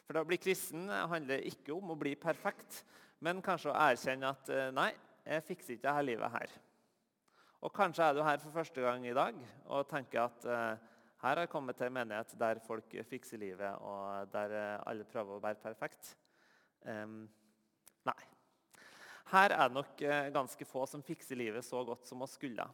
For 0.03 0.17
det 0.17 0.25
å 0.25 0.29
bli 0.29 0.41
kristen 0.43 0.91
handler 0.91 1.47
ikke 1.47 1.77
om 1.77 1.95
å 1.95 1.99
bli 1.99 2.17
perfekt, 2.19 2.83
men 3.23 3.43
kanskje 3.45 3.71
å 3.71 3.79
erkjenne 3.79 4.31
at 4.35 4.51
eh, 4.51 4.71
nei, 4.75 4.91
jeg 5.23 5.47
fikser 5.47 5.77
ikke 5.77 5.87
dette 5.87 6.07
livet 6.09 6.35
her. 6.35 6.55
Og 7.63 7.71
kanskje 7.75 8.09
er 8.09 8.17
du 8.17 8.25
her 8.27 8.41
for 8.43 8.55
første 8.57 8.83
gang 8.83 9.05
i 9.07 9.15
dag 9.15 9.37
og 9.71 9.87
tenker 9.91 10.25
at 10.25 10.47
eh, 10.51 10.89
her 11.23 11.37
har 11.37 11.45
jeg 11.45 11.53
kommet 11.53 11.79
til 11.79 11.87
en 11.87 11.95
menighet 12.01 12.35
der 12.41 12.59
folk 12.65 12.97
fikser 13.07 13.39
livet, 13.39 13.79
og 13.79 14.33
der 14.33 14.57
eh, 14.59 14.89
alle 14.91 15.07
prøver 15.07 15.37
å 15.39 15.45
være 15.45 15.63
perfekt. 15.63 16.17
Um, 16.83 17.29
Nei. 18.03 18.19
Her 19.31 19.55
er 19.55 19.69
det 19.71 19.77
nok 19.77 20.01
ganske 20.35 20.67
få 20.67 20.83
som 20.91 21.05
fikser 21.07 21.39
livet 21.39 21.65
så 21.65 21.85
godt 21.87 22.11
som 22.11 22.25
oss 22.27 22.35
skulle. 22.35 22.67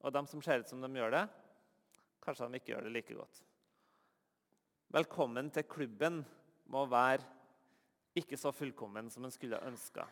Og 0.00 0.14
de 0.16 0.22
som 0.26 0.40
ser 0.42 0.64
ut 0.64 0.72
som 0.72 0.80
de 0.80 0.88
gjør 0.96 1.12
det, 1.12 1.26
kanskje 2.24 2.48
de 2.48 2.58
ikke 2.58 2.72
gjør 2.72 2.88
det 2.88 2.94
like 2.96 3.18
godt. 3.18 3.42
Velkommen 4.96 5.52
til 5.52 5.68
klubben 5.68 6.22
må 6.72 6.86
være 6.88 7.33
ikke 8.14 8.38
så 8.38 8.52
fullkommen 8.54 9.10
som 9.10 9.24
en 9.26 9.34
skulle 9.34 9.60
ønska. 9.66 10.06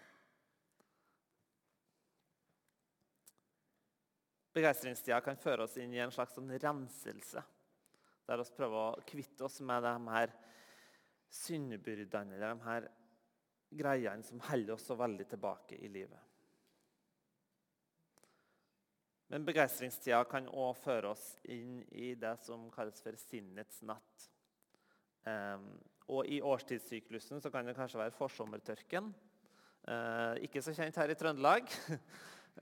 Begeistringstida 4.53 5.21
kan 5.25 5.39
føre 5.41 5.65
oss 5.65 5.79
inn 5.81 5.95
i 5.95 6.01
en 6.05 6.13
slags 6.13 6.35
sånn 6.37 6.51
renselse. 6.61 7.43
Der 8.29 8.43
vi 8.43 8.57
prøver 8.57 8.81
å 8.81 9.05
kvitte 9.09 9.47
oss 9.47 9.61
med 9.65 9.85
de 9.87 9.95
her 10.13 10.35
syndebyrdene 11.33 12.37
eller 12.37 12.53
de 12.53 12.67
her 12.67 12.91
greiene 13.73 14.27
som 14.27 14.43
holder 14.51 14.77
oss 14.77 14.85
så 14.91 14.99
veldig 15.01 15.27
tilbake 15.31 15.79
i 15.81 15.89
livet. 15.89 16.29
Men 19.33 19.47
begeistringstida 19.49 20.21
kan 20.29 20.51
òg 20.53 20.75
føre 20.77 21.15
oss 21.15 21.25
inn 21.49 21.79
i 21.97 22.13
det 22.21 22.35
som 22.45 22.67
kalles 22.75 23.01
for 23.01 23.17
sinnets 23.17 23.81
natt. 23.89 24.27
Og 26.11 26.27
i 26.27 26.41
årstidssyklusen 26.43 27.43
så 27.43 27.51
kan 27.53 27.67
det 27.67 27.77
kanskje 27.77 28.01
være 28.01 28.17
forsommertørken. 28.17 29.13
Eh, 29.89 30.45
ikke 30.47 30.63
så 30.63 30.75
kjent 30.77 30.99
her 30.99 31.11
i 31.13 31.19
Trøndelag. 31.19 31.71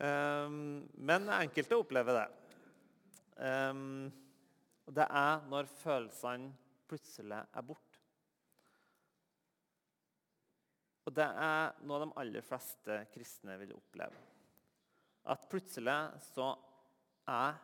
Um, 0.01 0.87
men 1.09 1.29
enkelte 1.35 1.79
opplever 1.81 2.21
det. 2.21 2.27
Eh, 3.47 3.85
det 4.91 5.07
er 5.07 5.47
når 5.51 5.71
følelsene 5.81 6.53
plutselig 6.91 7.39
er 7.39 7.67
borte. 7.67 7.87
Og 11.09 11.15
det 11.17 11.27
er 11.27 11.73
noe 11.89 12.05
de 12.05 12.13
aller 12.23 12.45
fleste 12.45 13.01
kristne 13.15 13.57
vil 13.63 13.75
oppleve. 13.75 14.27
At 15.31 15.49
plutselig 15.51 15.97
så 16.31 16.53
er 17.29 17.59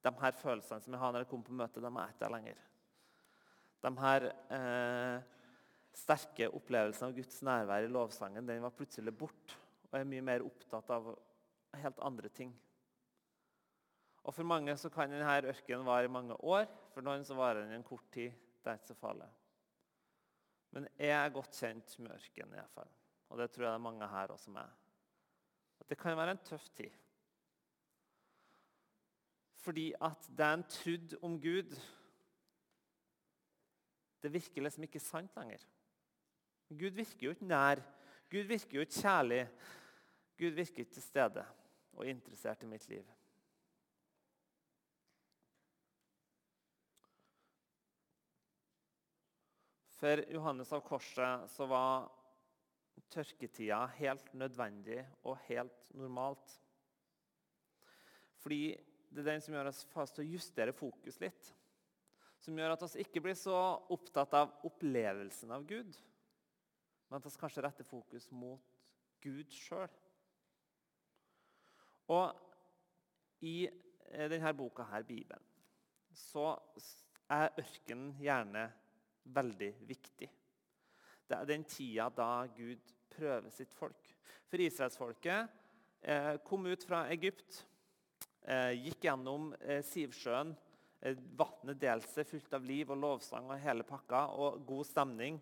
de 0.00 0.12
her 0.22 0.36
følelsene 0.36 0.80
som 0.80 0.94
jeg 0.94 1.02
har 1.02 1.12
når 1.12 1.24
jeg 1.24 1.30
kommer 1.30 1.48
på 1.48 1.56
møte, 1.60 1.82
de 1.82 1.90
er 1.90 2.12
ikke 2.12 2.24
der 2.24 2.34
lenger. 2.34 2.60
De 3.80 3.90
her 4.02 4.26
eh, 4.28 5.22
sterke 5.96 6.50
opplevelsene 6.54 7.10
av 7.10 7.16
Guds 7.16 7.40
nærvær 7.46 7.86
i 7.86 7.92
lovsangen 7.92 8.46
den 8.46 8.62
var 8.64 8.74
plutselig 8.76 9.14
borte. 9.16 9.56
Og 9.90 9.98
er 9.98 10.06
mye 10.06 10.22
mer 10.22 10.44
opptatt 10.46 10.90
av 10.94 11.08
helt 11.80 12.02
andre 12.06 12.30
ting. 12.34 12.52
Og 14.22 14.34
For 14.36 14.46
mange 14.46 14.76
så 14.78 14.90
kan 14.92 15.10
denne 15.10 15.50
ørkenen 15.50 15.86
vare 15.86 16.06
i 16.06 16.12
mange 16.12 16.36
år. 16.44 16.68
For 16.94 17.04
noen 17.04 17.24
så 17.26 17.34
varer 17.38 17.64
den 17.64 17.78
en 17.78 17.86
kort 17.86 18.06
tid. 18.12 18.34
Det 18.60 18.70
er 18.70 18.78
ikke 18.78 18.92
så 18.92 18.98
farlig. 19.00 19.28
Men 20.70 20.86
jeg 20.98 21.16
er 21.16 21.34
godt 21.34 21.56
kjent 21.56 21.96
med 21.98 22.14
ørkenen, 22.14 22.66
fall. 22.74 22.90
og 23.28 23.38
det 23.38 23.50
tror 23.50 23.64
jeg 23.64 23.70
det 23.70 23.78
er 23.78 23.88
mange 23.88 24.08
her 24.08 24.30
også 24.30 24.44
som 24.44 24.56
er. 24.60 24.74
At 25.80 25.88
det 25.88 25.98
kan 25.98 26.16
være 26.16 26.36
en 26.36 26.44
tøff 26.44 26.68
tid. 26.76 26.92
Fordi 29.60 29.92
at 30.00 30.28
det 30.36 30.46
en 30.46 30.62
trodd 30.68 31.16
om 31.22 31.40
Gud, 31.40 31.74
det 34.22 34.32
virker 34.32 34.62
liksom 34.62 34.84
ikke 34.86 35.02
sant 35.02 35.36
lenger. 35.36 35.62
Gud 36.70 36.94
virker 36.96 37.26
jo 37.26 37.32
ikke 37.34 37.48
nær. 37.50 37.82
Gud 38.30 38.46
virker 38.50 38.78
jo 38.78 38.84
ikke 38.86 39.00
kjærlig. 39.00 39.40
Gud 40.38 40.54
virker 40.56 40.84
ikke 40.84 40.94
til 40.94 41.02
stede 41.02 41.46
og 41.96 42.06
interessert 42.06 42.62
i 42.62 42.70
mitt 42.70 42.86
liv. 42.88 43.08
For 50.00 50.22
Johannes 50.32 50.70
av 50.72 50.80
Korset 50.86 51.50
så 51.52 51.66
var 51.68 52.06
tørketida 53.12 53.82
helt 53.98 54.30
nødvendig 54.32 55.02
og 55.28 55.36
helt 55.48 55.90
normalt. 55.98 56.54
Fordi 58.40 58.70
det 59.10 59.20
er 59.20 59.32
den 59.32 59.42
som 59.44 59.54
gjør 59.54 59.68
oss 59.68 59.82
fast 59.90 60.16
til 60.16 60.24
å 60.24 60.32
justere 60.36 60.72
fokus 60.72 61.18
litt. 61.20 61.50
Som 62.40 62.56
gjør 62.56 62.72
at 62.72 62.84
vi 62.86 63.04
ikke 63.04 63.20
blir 63.24 63.36
så 63.36 63.56
opptatt 63.92 64.32
av 64.38 64.54
opplevelsen 64.64 65.52
av 65.52 65.66
Gud, 65.68 65.96
men 67.10 67.18
at 67.18 67.26
vi 67.26 67.40
kanskje 67.40 67.64
retter 67.66 67.84
fokus 67.84 68.30
mot 68.32 68.94
Gud 69.20 69.52
sjøl. 69.52 69.90
Og 72.10 72.32
i 73.46 73.66
eh, 73.68 74.26
denne 74.32 74.52
boka, 74.56 74.86
her, 74.88 75.04
Bibelen, 75.06 75.44
så 76.16 76.54
er 77.30 77.52
ørkenen 77.60 78.14
gjerne 78.18 78.64
veldig 79.30 79.70
viktig. 79.86 80.30
Det 81.28 81.36
er 81.36 81.46
den 81.46 81.66
tida 81.68 82.08
da 82.14 82.46
Gud 82.56 82.88
prøver 83.12 83.52
sitt 83.54 83.74
folk. 83.76 84.08
For 84.50 84.64
israelsfolket 84.64 85.52
eh, 86.02 86.34
kom 86.46 86.66
ut 86.66 86.88
fra 86.88 87.04
Egypt, 87.12 87.60
eh, 88.48 88.72
gikk 88.80 89.06
gjennom 89.06 89.52
Sivsjøen. 89.86 90.56
Eh, 91.00 91.16
Vannet 91.36 91.80
delte 91.80 92.12
seg 92.12 92.28
fullt 92.28 92.52
av 92.56 92.66
liv 92.66 92.90
og 92.92 93.00
lovsang 93.00 93.48
og 93.48 93.62
hele 93.62 93.86
pakka 93.88 94.26
og 94.36 94.60
god 94.68 94.88
stemning. 94.88 95.40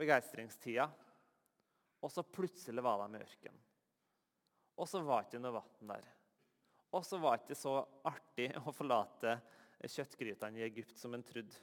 Begeistringstida. 0.00 0.88
Og 2.00 2.12
så 2.12 2.24
plutselig 2.24 2.84
var 2.84 3.02
de 3.02 3.18
i 3.18 3.24
ørkenen. 3.24 3.64
Og 4.80 4.88
så 4.88 5.02
var 5.04 5.22
det 5.22 5.28
ikke 5.28 5.42
noe 5.44 5.58
vann 5.58 5.90
der. 5.92 6.06
Og 6.96 7.04
så 7.06 7.18
var 7.20 7.36
det 7.36 7.44
ikke 7.44 7.60
så 7.60 7.74
artig 8.08 8.48
å 8.66 8.72
forlate 8.74 9.36
kjøttgrytene 9.80 10.60
i 10.60 10.64
Egypt 10.68 10.96
som 11.00 11.14
en 11.16 11.24
trodde. 11.24 11.56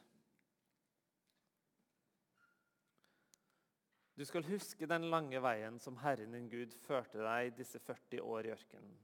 Du 4.17 4.23
skal 4.25 4.47
huske 4.47 4.87
den 4.89 5.11
lange 5.11 5.37
veien 5.45 5.75
som 5.77 5.99
Herren 6.01 6.33
din 6.33 6.47
Gud 6.49 6.73
førte 6.87 7.21
deg 7.21 7.51
disse 7.59 7.77
40 7.77 8.23
år 8.25 8.47
i 8.47 8.53
ørkenen. 8.55 8.95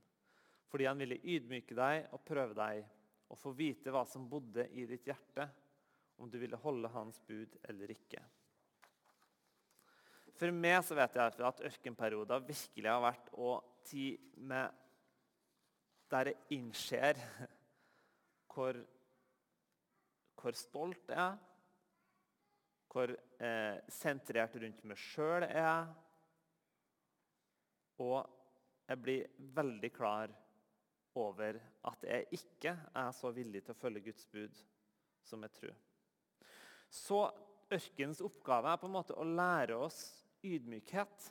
Fordi 0.73 0.87
han 0.89 0.97
ville 0.97 1.19
ydmyke 1.21 1.77
deg 1.77 2.07
og 2.15 2.23
prøve 2.25 2.57
deg 2.57 2.87
og 3.33 3.39
få 3.41 3.51
vite 3.57 3.89
hva 3.89 4.03
som 4.05 4.27
bodde 4.29 4.67
i 4.77 4.85
ditt 4.85 5.07
hjerte, 5.09 5.47
om 6.21 6.29
du 6.29 6.37
ville 6.37 6.59
holde 6.61 6.91
hans 6.93 7.17
bud 7.25 7.57
eller 7.65 7.89
ikke. 7.89 8.21
For 10.37 10.53
meg 10.53 10.79
så 10.85 10.97
vet 10.97 11.17
jeg 11.17 11.45
at 11.47 11.63
ørkenperioder 11.69 12.45
virkelig 12.45 12.89
har 12.89 13.01
vært 13.01 13.31
å 13.33 13.55
tid 13.89 14.21
med 14.37 14.81
der 16.13 16.29
jeg 16.29 16.59
innser 16.59 17.17
hvor, 18.53 18.77
hvor 20.37 20.57
stolt 20.57 21.09
jeg 21.09 21.17
er, 21.17 21.41
hvor 22.93 23.09
eh, 23.41 23.79
sentrert 23.89 24.53
rundt 24.61 24.83
meg 24.85 24.99
sjøl 25.01 25.47
jeg 25.47 25.57
er. 25.57 25.89
Og 28.05 28.19
jeg 28.85 29.01
blir 29.01 29.49
veldig 29.57 29.89
klar 29.95 30.33
over 31.19 31.59
at 31.89 32.05
jeg 32.07 32.27
ikke 32.39 32.75
er 32.95 33.11
så 33.15 33.31
villig 33.35 33.63
til 33.63 33.75
å 33.75 33.79
følge 33.79 34.03
Guds 34.07 34.25
bud 34.31 34.61
som 35.23 35.43
jeg 35.45 35.55
tror. 35.57 35.75
Så 36.93 37.19
ørkenens 37.73 38.21
oppgave 38.25 38.71
er 38.71 38.79
på 38.81 38.89
en 38.89 38.95
måte 38.95 39.17
å 39.17 39.25
lære 39.25 39.77
oss 39.77 39.99
ydmykhet. 40.45 41.29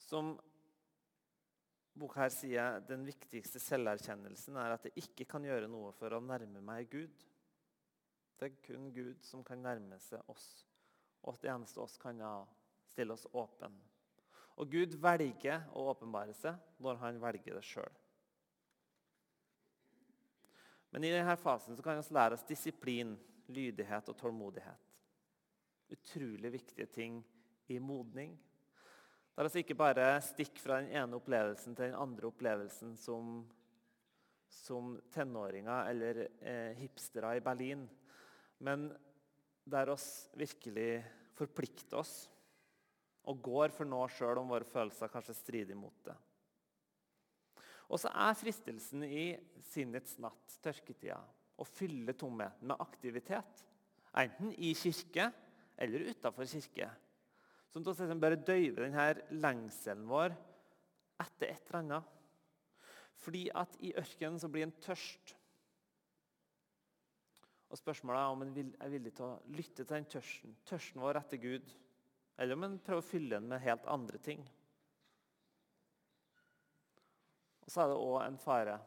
Som 0.00 0.34
boka 2.00 2.24
her 2.24 2.32
sier, 2.34 2.80
den 2.88 3.04
viktigste 3.06 3.60
selverkjennelsen 3.62 4.56
er 4.60 4.74
at 4.74 4.88
jeg 4.88 5.04
ikke 5.04 5.28
kan 5.34 5.44
gjøre 5.46 5.68
noe 5.70 5.92
for 5.96 6.16
å 6.16 6.22
nærme 6.24 6.62
meg 6.64 6.90
Gud. 6.92 7.26
Det 8.40 8.48
er 8.48 8.60
kun 8.64 8.88
Gud 8.96 9.20
som 9.26 9.44
kan 9.44 9.60
nærme 9.60 9.98
seg 10.00 10.24
oss, 10.32 10.48
og 11.28 11.36
det 11.42 11.52
eneste 11.52 11.82
oss 11.82 11.98
kan 12.00 12.20
stille 12.88 13.12
oss 13.12 13.26
åpen. 13.36 13.76
Og 14.60 14.68
Gud 14.68 14.94
velger 15.00 15.64
å 15.72 15.86
åpenbare 15.94 16.34
seg 16.36 16.58
når 16.84 17.00
han 17.00 17.20
velger 17.22 17.56
det 17.56 17.64
sjøl. 17.64 17.96
Men 20.90 21.06
i 21.06 21.12
denne 21.14 21.36
fasen 21.38 21.78
kan 21.80 22.00
vi 22.00 22.14
lære 22.14 22.36
oss 22.36 22.46
disiplin, 22.48 23.14
lydighet 23.50 24.08
og 24.10 24.18
tålmodighet 24.20 24.90
utrolig 25.90 26.52
viktige 26.52 26.86
ting 26.86 27.20
i 27.70 27.78
modning. 27.82 28.34
Der 29.34 29.46
altså 29.46 29.62
ikke 29.62 29.78
bare 29.78 30.18
stikker 30.22 30.62
fra 30.62 30.80
den 30.80 30.90
ene 30.94 31.18
opplevelsen 31.18 31.76
til 31.76 31.88
den 31.88 31.98
andre 31.98 32.28
opplevelsen 32.28 32.96
som, 32.98 33.40
som 34.52 34.96
tenåringer 35.14 35.90
eller 35.92 36.24
eh, 36.40 36.76
hipstere 36.78 37.36
i 37.38 37.44
Berlin, 37.44 37.86
men 38.60 38.90
der 39.64 39.92
oss 39.94 40.28
virkelig 40.36 41.00
forplikter 41.38 42.02
oss 42.02 42.14
og 43.28 43.42
går 43.44 43.74
for 43.74 43.88
noe 43.88 44.08
sjøl 44.12 44.40
om 44.40 44.50
våre 44.50 44.68
følelser 44.68 45.12
kanskje 45.12 45.36
strider 45.36 45.78
mot 45.78 45.96
det. 46.06 46.16
Og 47.90 47.98
så 47.98 48.12
er 48.14 48.38
fristelsen 48.38 49.02
i 49.04 49.24
sinnets 49.66 50.14
natt, 50.22 50.56
tørketida, 50.62 51.18
å 51.60 51.66
fylle 51.66 52.14
tomheten 52.16 52.70
med 52.70 52.80
aktivitet. 52.80 53.64
Enten 54.16 54.54
i 54.54 54.72
kirke 54.78 55.28
eller 55.80 56.06
utafor 56.12 56.46
kirke. 56.48 56.88
Som 57.70 57.84
at 57.86 58.00
vi 58.00 58.18
bare 58.18 58.38
døyve 58.38 58.86
denne 58.86 59.10
lengselen 59.42 60.06
vår 60.10 60.34
etter 61.20 61.52
et 61.52 61.68
eller 61.68 61.82
annet. 61.82 62.16
Fordi 63.20 63.44
at 63.52 63.76
i 63.84 63.92
ørkenen 64.00 64.40
så 64.40 64.48
blir 64.50 64.66
en 64.66 64.78
tørst. 64.82 65.34
Og 67.70 67.78
Spørsmålet 67.78 68.20
er 68.20 68.32
om 68.32 68.42
en 68.42 68.72
er 68.80 68.90
villig 68.90 69.12
til 69.14 69.28
å 69.28 69.54
lytte 69.54 69.84
til 69.84 69.92
den 69.92 70.08
tørsten. 70.10 70.56
Tørsten 70.66 71.02
vår 71.02 71.20
etter 71.20 71.42
Gud. 71.42 71.74
Eller 72.40 72.56
om 72.56 72.64
en 72.64 72.78
prøver 72.80 73.02
å 73.02 73.04
fylle 73.04 73.36
den 73.36 73.50
med 73.50 73.60
helt 73.60 73.84
andre 73.92 74.18
ting. 74.24 74.40
Og 77.60 77.68
så 77.68 77.82
er 77.82 77.92
det 77.92 77.98
òg 78.00 78.16
en 78.24 78.38
fare 78.40 78.78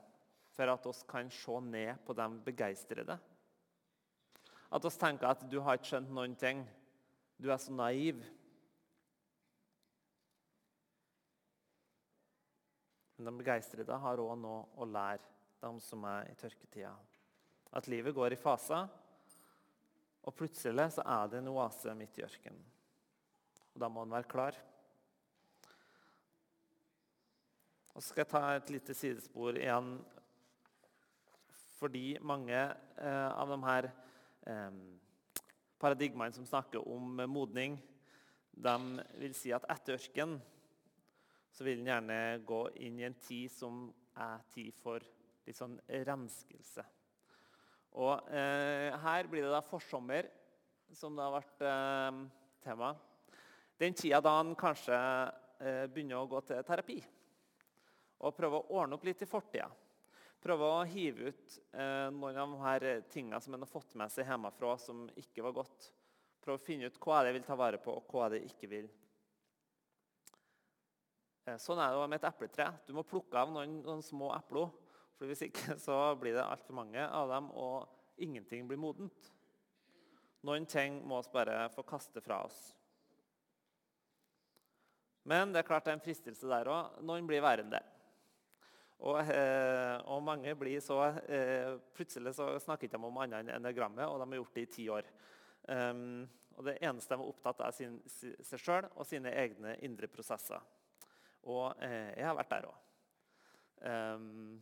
for 0.56 0.74
at 0.74 0.88
oss 0.90 1.04
kan 1.10 1.30
se 1.30 1.60
ned 1.62 2.02
på 2.06 2.16
de 2.18 2.26
begeistrede. 2.48 3.20
At 4.74 4.90
oss 4.90 4.98
tenker 4.98 5.30
at 5.30 5.46
du 5.50 5.60
har 5.62 5.78
ikke 5.78 5.92
skjønt 5.92 6.10
noen 6.18 6.34
ting. 6.34 6.66
Du 7.38 7.52
er 7.54 7.62
så 7.62 7.78
naiv. 7.78 8.26
Men 13.16 13.30
de 13.30 13.38
begeistrede 13.38 14.02
har 14.02 14.26
òg 14.26 14.36
noe 14.42 14.66
å 14.82 14.90
lære, 14.90 15.30
de 15.62 15.76
som 15.86 16.10
er 16.10 16.34
i 16.34 16.38
tørketida. 16.42 16.98
At 17.70 17.86
livet 17.88 18.18
går 18.18 18.34
i 18.34 18.42
faser, 18.50 18.90
og 20.26 20.40
plutselig 20.42 20.90
så 20.98 21.06
er 21.06 21.30
det 21.30 21.44
en 21.44 21.54
oase 21.54 21.94
midt 21.98 22.18
i 22.18 22.26
ørkenen. 22.26 22.73
Og 23.74 23.82
da 23.82 23.90
må 23.90 24.04
han 24.06 24.14
være 24.14 24.30
klar. 24.30 24.58
Og 27.94 28.02
så 28.02 28.10
skal 28.10 28.24
jeg 28.24 28.32
ta 28.32 28.42
et 28.56 28.74
lite 28.74 28.96
sidespor 28.98 29.58
igjen. 29.58 29.96
Fordi 31.78 32.18
mange 32.22 32.58
eh, 32.58 33.30
av 33.34 33.50
de 33.52 33.60
her 33.66 33.90
eh, 34.50 34.78
paradigmene 35.82 36.34
som 36.34 36.48
snakker 36.48 36.86
om 36.90 37.22
modning, 37.28 37.76
de 38.54 38.76
vil 39.20 39.34
si 39.38 39.52
at 39.54 39.66
etter 39.74 39.98
ørken 39.98 40.38
så 41.54 41.66
vil 41.66 41.82
en 41.82 41.90
gjerne 41.92 42.20
gå 42.48 42.62
inn 42.86 43.00
i 43.02 43.08
en 43.10 43.18
tid 43.22 43.52
som 43.54 43.88
er 44.18 44.42
tid 44.54 44.74
for 44.82 45.04
litt 45.46 45.58
sånn 45.58 45.76
renskelse. 46.08 46.86
Og 48.02 48.30
eh, 48.34 48.90
her 49.04 49.30
blir 49.30 49.46
det 49.46 49.54
da 49.54 49.62
forsommer, 49.66 50.30
som 50.94 51.18
det 51.18 51.26
har 51.26 51.36
vært 51.36 51.66
eh, 51.70 52.22
tema. 52.66 52.94
Den 53.84 53.94
tida 53.94 54.22
da 54.22 54.38
han 54.38 54.54
kanskje 54.56 54.96
eh, 54.96 55.86
begynner 55.92 56.22
å 56.22 56.28
gå 56.32 56.40
til 56.48 56.62
terapi 56.64 57.02
og 58.24 58.36
prøve 58.38 58.62
å 58.62 58.78
ordne 58.80 58.96
opp 58.96 59.04
litt 59.04 59.26
i 59.26 59.28
fortida. 59.28 59.66
Prøve 60.40 60.70
å 60.72 60.84
hive 60.88 61.34
ut 61.34 61.56
eh, 61.76 62.08
noen 62.16 62.38
av 62.40 62.54
de 62.54 62.62
her 62.62 62.86
tingene 63.12 63.42
som 63.44 63.58
han 63.58 63.66
har 63.66 63.72
fått 63.72 63.98
med 64.00 64.14
seg 64.14 64.30
hjemmefra 64.30 64.78
som 64.80 65.02
ikke 65.20 65.44
var 65.44 65.58
godt. 65.58 65.90
Prøve 66.40 66.62
å 66.62 66.64
finne 66.64 66.88
ut 66.88 67.00
hva 67.04 67.18
er 67.18 67.28
det 67.28 67.34
vil 67.36 67.44
ta 67.44 67.58
vare 67.60 67.80
på, 67.84 67.96
og 68.00 68.08
hva 68.08 68.30
er 68.30 68.38
det 68.38 68.40
ikke 68.48 68.70
vil. 68.72 68.88
Eh, 71.44 71.60
sånn 71.60 71.82
er 71.84 71.92
det 71.92 72.06
med 72.14 72.22
et 72.22 72.28
epletre. 72.30 72.70
Du 72.88 72.94
må 72.96 73.04
plukke 73.08 73.42
av 73.42 73.52
noen, 73.52 73.82
noen 73.84 74.04
små 74.06 74.30
epler. 74.38 74.72
For 75.18 75.28
Hvis 75.28 75.44
ikke 75.50 75.76
så 75.88 75.98
blir 76.22 76.38
det 76.38 76.46
altfor 76.46 76.80
mange 76.80 77.04
av 77.04 77.34
dem, 77.36 77.52
og 77.52 78.24
ingenting 78.24 78.64
blir 78.72 78.80
modent. 78.80 79.28
Noen 80.48 80.70
ting 80.72 81.02
må 81.04 81.20
vi 81.28 81.36
bare 81.36 81.68
få 81.76 81.84
kaste 81.88 82.24
fra 82.24 82.46
oss. 82.48 82.62
Men 85.30 85.54
det 85.54 85.62
er 85.62 85.68
klart 85.68 85.86
det 85.86 85.94
er 85.94 86.00
en 86.00 86.04
fristelse 86.04 86.50
der 86.52 86.70
òg. 86.72 87.02
Noen 87.08 87.28
blir 87.28 87.44
værende. 87.44 87.80
Og, 89.04 89.20
eh, 89.20 89.98
og, 90.08 90.22
mange 90.24 90.54
blir 90.56 90.80
så 90.80 91.00
eh, 91.28 91.74
Plutselig 91.96 92.36
så 92.38 92.54
snakker 92.64 92.88
ikke 92.88 92.96
de 92.96 93.08
om 93.10 93.18
annet 93.20 93.42
enn 93.42 93.52
enegrammet, 93.58 94.06
og 94.08 94.22
de 94.22 94.30
har 94.30 94.40
gjort 94.40 94.56
det 94.56 94.64
i 94.64 94.72
ti 94.78 94.86
år. 94.92 95.10
Um, 95.68 96.24
og 96.56 96.68
Det 96.68 96.78
eneste 96.86 97.16
de 97.16 97.24
er 97.24 97.34
opptatt 97.34 97.64
av, 97.64 97.72
er 97.72 97.76
sin, 97.76 97.98
seg 98.46 98.62
sjøl 98.62 98.88
og 98.94 99.08
sine 99.08 99.32
egne 99.44 99.76
indre 99.84 100.08
prosesser. 100.12 100.62
Og 101.50 101.74
eh, 101.84 102.14
jeg 102.16 102.28
har 102.28 102.38
vært 102.38 102.54
der 102.54 102.68
òg. 102.70 102.84
Ehm, 103.84 104.62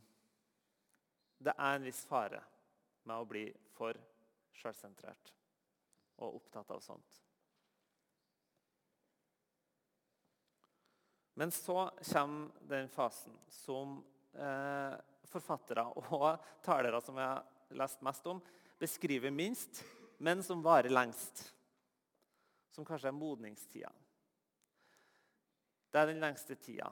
det 1.38 1.54
er 1.54 1.76
en 1.76 1.86
viss 1.86 2.02
fare 2.10 2.41
med 3.06 3.17
å 3.17 3.28
bli 3.30 3.43
for 3.78 3.97
sjølsentrert 4.58 5.34
og 6.21 6.39
opptatt 6.39 6.71
av 6.74 6.82
sånt. 6.86 7.21
Men 11.34 11.52
så 11.52 11.89
kommer 12.13 12.50
den 12.67 12.89
fasen 12.91 13.38
som 13.48 14.00
eh, 14.36 14.96
forfattere 15.32 15.86
og 16.12 16.44
talere 16.65 17.00
som 17.04 17.17
jeg 17.20 17.28
har 17.28 17.78
lest 17.80 18.04
mest 18.04 18.28
om, 18.28 18.41
beskriver 18.82 19.32
minst, 19.32 19.84
men 20.20 20.44
som 20.44 20.63
varer 20.63 20.91
lengst. 20.91 21.46
Som 22.72 22.88
kanskje 22.88 23.12
er 23.12 23.15
modningstida. 23.15 23.91
Det 25.91 26.00
er 26.00 26.08
den 26.08 26.22
lengste 26.24 26.56
tida. 26.56 26.88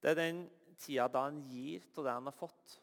Det 0.00 0.12
er 0.12 0.18
den 0.18 0.42
tida 0.80 1.06
da 1.08 1.24
han 1.28 1.38
gir 1.48 1.84
av 1.96 2.04
det 2.04 2.16
han 2.18 2.28
har 2.28 2.36
fått. 2.36 2.74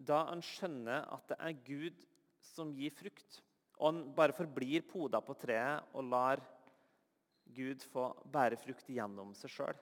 Da 0.00 0.22
han 0.30 0.40
skjønner 0.44 1.04
at 1.12 1.28
det 1.28 1.36
er 1.44 1.58
Gud 1.66 2.06
som 2.54 2.72
gir 2.72 2.94
frukt. 2.96 3.42
Og 3.80 3.90
han 3.90 4.00
bare 4.16 4.36
forblir 4.36 4.84
poda 4.88 5.20
på 5.24 5.36
treet 5.40 5.92
og 5.92 6.08
lar 6.08 6.40
Gud 7.54 7.84
få 7.92 8.10
bære 8.32 8.58
frukt 8.60 8.88
gjennom 8.90 9.32
seg 9.38 9.52
sjøl. 9.52 9.80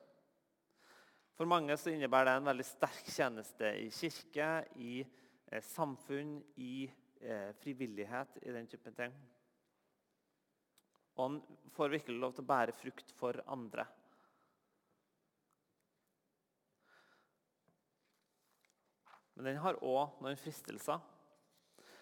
For 1.38 1.46
mange 1.46 1.76
så 1.78 1.92
innebærer 1.92 2.32
det 2.32 2.38
en 2.40 2.48
veldig 2.50 2.66
sterk 2.66 3.10
tjeneste 3.14 3.68
i 3.78 3.90
kirke, 3.94 4.48
i 4.82 4.94
eh, 5.04 5.62
samfunn, 5.62 6.40
i 6.58 6.88
eh, 7.22 7.52
frivillighet, 7.60 8.40
i 8.42 8.54
den 8.56 8.66
typen 8.66 8.96
ting. 8.96 9.14
Og 11.14 11.22
han 11.24 11.38
får 11.74 11.94
virkelig 11.94 12.18
lov 12.18 12.34
til 12.34 12.46
å 12.46 12.50
bære 12.50 12.74
frukt 12.74 13.14
for 13.18 13.38
andre. 13.46 13.86
Men 19.38 19.52
den 19.52 19.62
har 19.62 19.78
òg 19.86 20.18
noen 20.18 20.38
fristelser. 20.38 20.98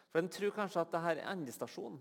For 0.09 0.23
en 0.23 0.31
tror 0.33 0.55
kanskje 0.57 0.81
at 0.81 0.93
dette 0.95 1.11
er 1.13 1.27
endestasjonen. 1.29 2.01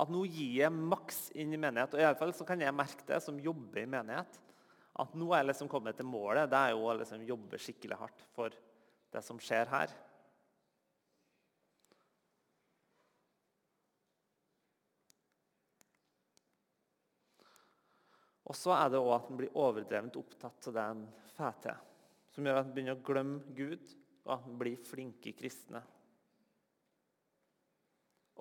At 0.00 0.08
nå 0.12 0.22
gir 0.24 0.54
jeg 0.62 0.72
maks 0.72 1.26
inn 1.36 1.52
i 1.52 1.60
menighet. 1.60 1.92
Og 1.92 2.00
i 2.00 2.06
alle 2.06 2.18
fall 2.20 2.32
så 2.36 2.46
kan 2.48 2.62
jeg 2.62 2.74
merke 2.74 3.04
det 3.08 3.20
som 3.24 3.40
jobber 3.40 3.82
i 3.82 3.90
menighet. 3.90 4.38
At 5.02 5.12
nå 5.16 5.28
er 5.32 5.42
jeg 5.42 5.50
liksom 5.52 5.68
kommet 5.72 5.98
til 5.98 6.08
målet. 6.08 6.48
Det 6.52 6.58
er 6.58 6.72
jo 6.72 6.86
å 6.88 6.96
liksom 6.96 7.26
jobbe 7.28 7.60
skikkelig 7.60 8.00
hardt 8.00 8.24
for 8.36 8.56
det 9.12 9.22
som 9.24 9.40
skjer 9.40 9.68
her. 9.72 9.92
Og 18.52 18.56
så 18.58 18.74
er 18.76 18.90
det 18.92 19.00
òg 19.00 19.14
at 19.16 19.30
en 19.30 19.38
blir 19.38 19.56
overdrevent 19.56 20.18
opptatt 20.20 20.68
av 20.68 20.76
det 20.76 20.84
en 20.92 21.06
får 21.36 21.58
til. 21.64 21.88
Som 22.32 22.48
gjør 22.48 22.60
at 22.60 22.66
en 22.68 22.74
begynner 22.74 22.98
å 22.98 23.04
glemme 23.06 23.56
Gud, 23.56 23.92
og 24.26 24.34
at 24.36 24.48
en 24.48 24.58
blir 24.60 24.80
flinke 24.88 25.32
kristne 25.36 25.80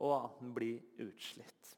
og 0.02 0.16
at 0.18 0.40
den 0.42 0.54
blir 0.56 0.82
utslitt. 1.04 1.76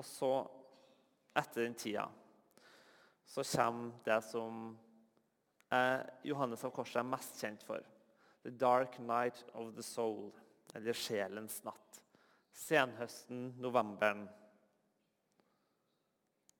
Og 0.00 0.04
så, 0.08 0.32
etter 1.36 1.66
den 1.66 1.76
tida, 1.76 2.06
så 3.28 3.44
kommer 3.44 3.92
det 4.06 4.18
som 4.24 4.64
Johannes 6.24 6.64
av 6.64 6.72
Korset 6.74 7.00
er 7.00 7.08
mest 7.08 7.38
kjent 7.40 7.64
for. 7.64 7.84
The 8.42 8.50
dark 8.50 8.98
night 8.98 9.44
of 9.54 9.74
the 9.76 9.84
soul, 9.84 10.32
eller 10.74 10.96
sjelens 10.96 11.60
natt. 11.64 12.00
Senhøsten, 12.52 13.52
novemberen. 13.60 14.26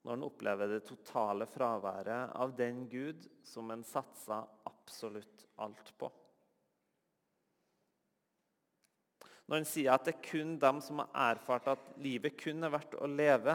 Når 0.03 0.17
en 0.17 0.27
opplever 0.27 0.71
det 0.71 0.85
totale 0.87 1.47
fraværet 1.47 2.33
av 2.37 2.53
den 2.59 2.85
Gud 2.91 3.29
som 3.47 3.71
en 3.71 3.85
satsa 3.87 4.43
absolutt 4.69 5.47
alt 5.63 5.93
på. 5.99 6.11
Når 9.53 9.61
han 9.61 9.67
sier 9.69 9.93
at 9.93 10.07
det 10.09 10.15
er 10.15 10.25
kun 10.25 10.55
dem 10.57 10.79
som 10.81 11.03
har 11.03 11.35
erfart 11.35 11.67
at 11.69 11.89
livet 12.01 12.39
kun 12.41 12.65
er 12.65 12.73
verdt 12.73 12.95
å 12.97 13.05
leve, 13.05 13.53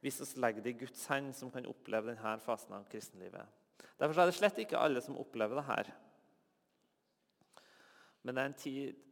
hvis 0.00 0.16
vi 0.22 0.40
legger 0.40 0.64
det 0.64 0.72
i 0.72 0.78
Guds 0.80 1.02
hånd, 1.12 1.34
som 1.36 1.50
kan 1.52 1.66
oppleve 1.68 2.08
denne 2.08 2.30
fasen 2.40 2.72
av 2.72 2.86
kristenlivet. 2.88 3.44
Derfor 4.00 4.22
er 4.22 4.30
det 4.30 4.36
slett 4.38 4.62
ikke 4.64 4.80
alle 4.80 5.02
som 5.04 5.18
opplever 5.20 5.60
det 5.60 5.64
her. 5.66 5.90
Men 8.24 8.32
det 8.32 8.40
er 8.40 8.48
en 8.48 8.56
tid 8.62 9.04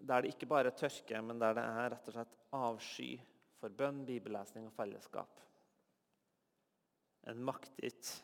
der 0.00 0.24
det 0.24 0.32
ikke 0.32 0.48
bare 0.48 0.72
er 0.72 0.78
tørke, 0.80 1.20
men 1.20 1.44
der 1.44 1.58
det 1.60 1.66
er 1.66 1.92
rett 1.92 2.08
og 2.08 2.16
slett 2.16 2.40
avsky 2.56 3.10
for 3.60 3.76
bønn, 3.82 4.00
bibellesning 4.08 4.64
og 4.64 4.72
fellesskap. 4.80 5.44
En 7.28 7.44
makter. 7.44 8.16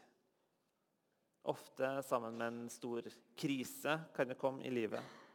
Ofte 1.52 1.92
sammen 2.08 2.40
med 2.40 2.48
en 2.48 2.72
stor 2.72 3.12
krise 3.36 4.00
kan 4.16 4.32
det 4.32 4.40
komme 4.40 4.64
i 4.64 4.72
livet. 4.72 5.25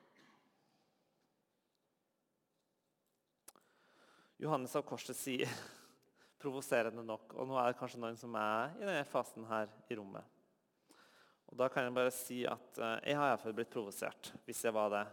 Johannes 4.42 4.74
av 4.76 4.82
Korset 4.82 5.18
sier 5.18 5.50
provoserende 6.42 7.04
nok, 7.06 7.36
og 7.38 7.46
nå 7.46 7.58
er 7.62 7.70
det 7.70 7.78
kanskje 7.78 8.00
noen 8.02 8.16
som 8.18 8.34
er 8.40 8.72
i 8.80 8.88
denne 8.88 9.04
fasen 9.06 9.46
her 9.46 9.70
i 9.86 9.98
rommet. 10.00 10.26
Og 11.52 11.60
Da 11.60 11.68
kan 11.70 11.86
jeg 11.86 11.94
bare 11.94 12.14
si 12.16 12.40
at 12.50 12.80
uh, 12.80 12.96
jeg 13.06 13.20
har 13.20 13.30
iallfall 13.30 13.54
blitt 13.54 13.70
provosert, 13.70 14.32
hvis 14.48 14.64
jeg 14.66 14.74
var 14.74 14.90
det. 14.94 15.04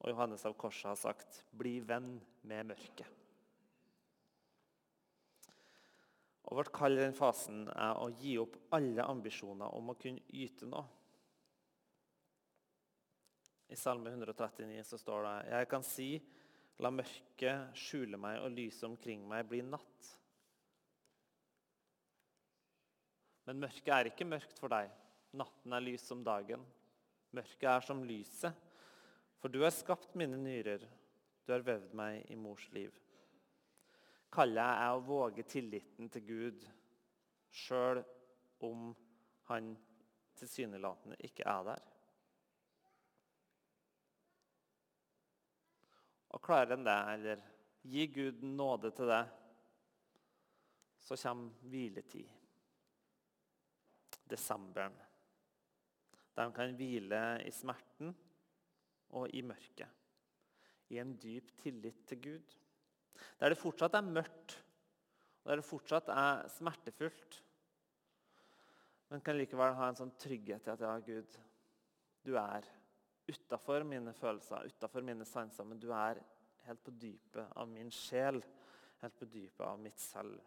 Og 0.00 0.08
Johannes 0.12 0.46
av 0.48 0.54
Korset 0.56 0.88
har 0.88 0.96
sagt 0.96 1.42
'bli 1.52 1.80
venn 1.84 2.14
med 2.48 2.70
mørket'. 2.70 3.12
Og 6.46 6.56
Vårt 6.56 6.72
kall 6.72 6.96
i 6.96 7.02
den 7.02 7.16
fasen 7.18 7.66
er 7.68 7.98
å 7.98 8.08
gi 8.08 8.38
opp 8.38 8.56
alle 8.78 9.04
ambisjoner 9.04 9.74
om 9.74 9.90
å 9.90 9.98
kunne 10.00 10.22
yte 10.32 10.68
noe. 10.70 10.86
I 13.68 13.76
Salme 13.76 14.14
139 14.14 14.84
så 14.86 14.96
står 14.96 15.26
det 15.26 15.36
Jeg 15.50 15.68
kan 15.68 15.82
si, 15.82 16.10
la 16.84 16.92
mørket 16.92 17.76
skjule 17.78 18.18
meg 18.20 18.42
og 18.44 18.52
lyset 18.52 18.84
omkring 18.88 19.24
meg 19.28 19.46
bli 19.48 19.62
natt. 19.64 20.10
Men 23.46 23.62
mørket 23.62 23.92
er 23.94 24.10
ikke 24.10 24.28
mørkt 24.28 24.58
for 24.60 24.72
deg. 24.72 24.90
Natten 25.36 25.72
er 25.76 25.84
lys 25.84 26.04
som 26.08 26.24
dagen. 26.26 26.62
Mørket 27.36 27.68
er 27.70 27.84
som 27.86 28.02
lyset. 28.04 28.52
For 29.40 29.52
du 29.52 29.60
har 29.62 29.74
skapt 29.74 30.16
mine 30.18 30.38
nyrer. 30.40 30.82
Du 31.46 31.52
har 31.54 31.64
vevd 31.64 31.92
meg 31.94 32.26
i 32.32 32.36
mors 32.38 32.66
liv. 32.74 32.90
Kallet 34.34 34.66
er 34.66 34.92
å 34.92 35.04
våge 35.06 35.46
tilliten 35.48 36.10
til 36.12 36.24
Gud, 36.26 36.64
sjøl 37.54 38.02
om 38.66 38.90
han 39.48 39.70
tilsynelatende 40.36 41.16
ikke 41.24 41.46
er 41.46 41.68
der. 41.70 41.84
Og 46.36 46.42
klarer 46.44 46.74
en 46.76 46.84
det, 46.84 46.96
eller 47.14 47.44
gi 47.88 48.06
Gud 48.12 48.42
nåde 48.44 48.90
til 48.92 49.08
det, 49.08 49.22
så 51.00 51.16
kommer 51.16 51.68
hviletid. 51.70 52.28
Desemberen. 54.28 54.92
En 56.36 56.52
kan 56.52 56.74
hvile 56.76 57.20
i 57.46 57.52
smerten 57.54 58.10
og 59.16 59.32
i 59.32 59.40
mørket. 59.46 59.88
I 60.92 61.00
en 61.00 61.14
dyp 61.16 61.54
tillit 61.62 62.04
til 62.10 62.20
Gud. 62.20 62.56
Der 63.40 63.54
det 63.54 63.58
fortsatt 63.58 63.96
er 63.96 64.04
mørkt, 64.04 64.58
og 65.42 65.50
der 65.50 65.62
det 65.62 65.70
fortsatt 65.70 66.10
er 66.12 66.44
smertefullt. 66.52 67.40
Men 69.08 69.22
kan 69.24 69.38
likevel 69.38 69.78
ha 69.78 69.88
en 69.88 69.98
sånn 69.98 70.12
trygghet 70.20 70.68
i 70.68 70.74
at 70.74 70.84
ja, 70.84 70.92
Gud, 71.06 71.38
du 72.26 72.34
er 72.36 72.66
utafor 73.28 73.84
mine 73.86 74.12
følelser, 74.14 74.66
utafor 74.66 75.04
mine 75.04 75.24
sanser, 75.24 75.64
men 75.64 75.80
du 75.82 75.90
er 75.94 76.20
helt 76.66 76.82
på 76.84 76.90
dypet 76.90 77.56
av 77.56 77.68
min 77.70 77.90
sjel, 77.94 78.40
helt 79.02 79.18
på 79.18 79.28
dypet 79.30 79.64
av 79.66 79.80
mitt 79.80 79.98
selv. 80.00 80.38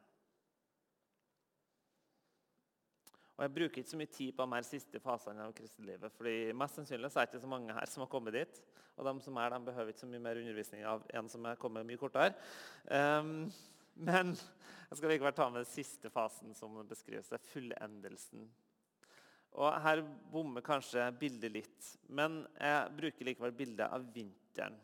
Og 3.39 3.45
Jeg 3.45 3.53
bruker 3.55 3.80
ikke 3.80 3.89
så 3.93 3.97
mye 3.99 4.11
tid 4.11 4.34
på 4.36 4.43
de 4.43 4.55
her 4.57 4.65
siste 4.67 4.99
fasene 4.99 5.45
av 5.47 5.53
kristenlivet. 5.55 6.11
fordi 6.11 6.51
mest 6.51 6.75
sannsynlig 6.75 7.07
er 7.07 7.21
det 7.21 7.30
ikke 7.30 7.41
så 7.45 7.47
mange 7.47 7.73
her 7.73 7.86
som 7.88 8.01
har 8.03 8.11
kommet 8.11 8.34
dit. 8.36 8.61
Og 8.97 9.05
de 9.05 9.21
som 9.23 9.38
er, 9.38 9.49
de 9.49 9.65
behøver 9.65 9.93
ikke 9.93 9.99
så 9.99 10.09
mye 10.11 10.19
mer 10.19 10.41
undervisning 10.41 10.84
av 10.84 11.05
en 11.13 11.30
som 11.30 11.45
er 11.45 11.55
kommet 11.55 11.88
mye 11.88 11.97
kortere. 11.97 12.34
Um, 12.91 13.47
men 13.95 14.34
jeg 14.36 14.97
skal 14.97 15.13
likevel 15.13 15.34
ta 15.38 15.47
med 15.49 15.63
den 15.63 15.71
siste 15.71 16.11
fasen 16.11 16.51
som 16.55 16.75
beskrives. 16.88 17.30
Det 17.32 17.39
er 17.39 17.47
fullendelsen. 17.53 18.49
Og 19.58 19.82
Her 19.82 20.04
bommer 20.32 20.62
kanskje 20.62 21.08
bildet 21.20 21.52
litt, 21.52 21.89
men 22.10 22.43
jeg 22.60 22.93
bruker 22.97 23.28
likevel 23.28 23.56
bildet 23.58 23.89
av 23.89 24.06
vinteren. 24.14 24.78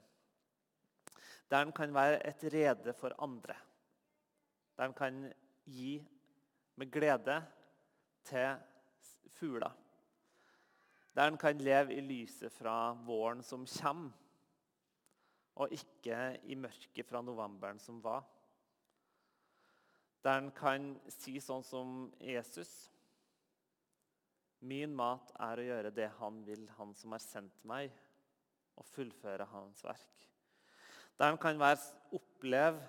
Der 1.50 1.64
den 1.64 1.74
kan 1.78 1.94
være 1.94 2.24
et 2.26 2.44
rede 2.54 2.94
for 2.98 3.14
andre. 3.22 3.56
Der 4.78 4.88
den 4.88 4.98
kan 4.98 5.20
gi 5.70 6.00
med 6.76 6.92
glede 6.92 7.38
til 8.26 8.58
fugler. 9.38 9.72
Der 11.16 11.30
den 11.30 11.38
kan 11.38 11.58
leve 11.58 11.94
i 11.94 12.02
lyset 12.02 12.52
fra 12.52 12.94
våren 13.06 13.44
som 13.44 13.66
kommer, 13.82 14.12
og 15.56 15.72
ikke 15.72 16.40
i 16.44 16.56
mørket 16.56 17.08
fra 17.08 17.22
novemberen 17.22 17.80
som 17.80 18.02
var. 18.04 18.26
Der 20.24 20.42
den 20.42 20.52
kan 20.52 20.90
si 21.08 21.38
sånn 21.40 21.64
som 21.64 22.10
Jesus 22.20 22.90
Min 24.66 24.96
mat 24.98 25.30
er 25.46 25.62
å 25.62 25.66
gjøre 25.68 25.94
det 25.94 26.10
han 26.18 26.42
vil, 26.48 26.66
han 26.80 26.94
som 26.98 27.14
har 27.14 27.22
sendt 27.22 27.62
meg, 27.70 27.94
og 28.76 28.88
fullføre 28.90 29.46
hans 29.52 29.84
verk. 29.86 30.26
Der 31.16 31.32
han 31.32 31.40
kan 31.40 31.60
være, 31.60 31.80
oppleve 32.16 32.82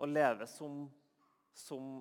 og 0.00 0.10
leve 0.10 0.46
som, 0.50 0.84
som 1.54 2.00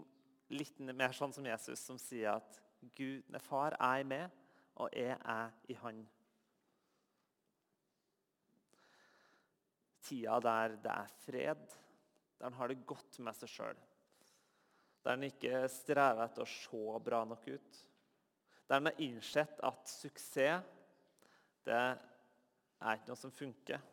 litt 0.54 0.80
mer 0.90 1.14
sånn 1.14 1.34
som 1.36 1.46
Jesus, 1.46 1.84
som 1.84 2.00
sier 2.02 2.34
at 2.38 2.60
Gud, 2.98 3.24
nei, 3.32 3.42
far 3.44 3.78
er 3.78 4.04
med, 4.08 4.42
og 4.82 4.90
jeg 4.98 5.14
er 5.16 5.54
i 5.70 5.78
Han. 5.84 6.02
Tida 10.04 10.40
der 10.44 10.76
det 10.84 10.92
er 10.92 11.16
fred, 11.24 11.64
der 12.38 12.50
han 12.50 12.58
har 12.60 12.72
det 12.72 12.84
godt 12.88 13.20
med 13.24 13.38
seg 13.38 13.52
sjøl. 13.52 13.80
Der 15.04 15.16
han 15.16 15.28
ikke 15.28 15.64
strever 15.72 16.26
etter 16.26 16.44
å 16.44 16.50
se 16.50 17.00
bra 17.06 17.24
nok 17.28 17.48
ut. 17.54 17.84
Der 18.74 18.80
han 18.80 18.86
har 18.90 19.02
innsett 19.06 19.60
at 19.62 19.86
suksess 19.86 20.64
det 21.62 21.76
er 21.78 22.96
ikke 22.98 23.12
noe 23.12 23.20
som 23.20 23.34
funker. 23.38 23.84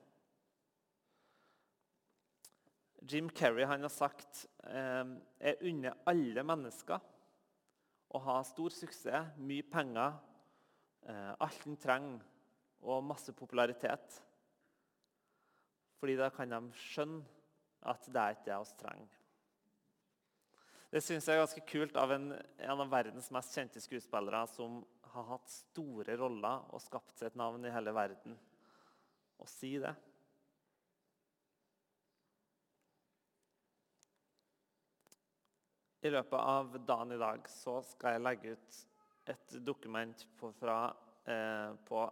Jim 3.04 3.28
Kerry 3.28 3.66
har 3.68 3.84
sagt 3.92 4.46
eh, 4.64 5.12
jeg 5.36 5.60
unner 5.68 6.00
alle 6.08 6.46
mennesker 6.48 6.96
å 8.08 8.22
ha 8.24 8.38
stor 8.48 8.72
suksess, 8.72 9.36
mye 9.36 9.68
penger, 9.68 10.16
eh, 11.04 11.30
alt 11.36 11.68
en 11.68 11.76
trenger, 11.84 12.24
og 12.80 13.04
masse 13.04 13.36
popularitet. 13.36 14.16
Fordi 16.00 16.16
da 16.16 16.32
kan 16.32 16.56
de 16.56 16.64
skjønne 16.88 17.20
at 17.84 18.08
det 18.08 18.24
er 18.24 18.38
ikke 18.38 18.48
det 18.48 18.62
vi 18.64 18.80
trenger. 18.80 19.19
Det 20.90 20.98
syns 21.06 21.28
jeg 21.28 21.38
er 21.38 21.44
ganske 21.44 21.62
kult 21.70 21.98
av 22.00 22.10
en, 22.10 22.32
en, 22.34 22.80
av 22.82 22.88
verdens 22.90 23.28
mest 23.30 23.54
kjente 23.54 23.78
skuespillere 23.82 24.42
som 24.50 24.80
har 25.12 25.26
hatt 25.28 25.50
store 25.52 26.16
roller 26.18 26.64
og 26.74 26.82
skapt 26.82 27.14
seg 27.14 27.28
et 27.28 27.36
navn 27.38 27.62
i 27.66 27.70
hele 27.70 27.92
verden, 27.94 28.34
å 29.38 29.46
si 29.46 29.76
det. 29.82 29.92
I 36.02 36.10
løpet 36.10 36.40
av 36.40 36.74
dagen 36.88 37.14
i 37.14 37.20
dag 37.20 37.46
så 37.52 37.76
skal 37.84 38.16
jeg 38.16 38.24
legge 38.24 38.54
ut 38.56 38.80
et 39.30 39.54
dokument 39.62 40.24
på, 40.40 40.50
fra, 40.58 40.78
eh, 41.28 41.76
på 41.86 42.02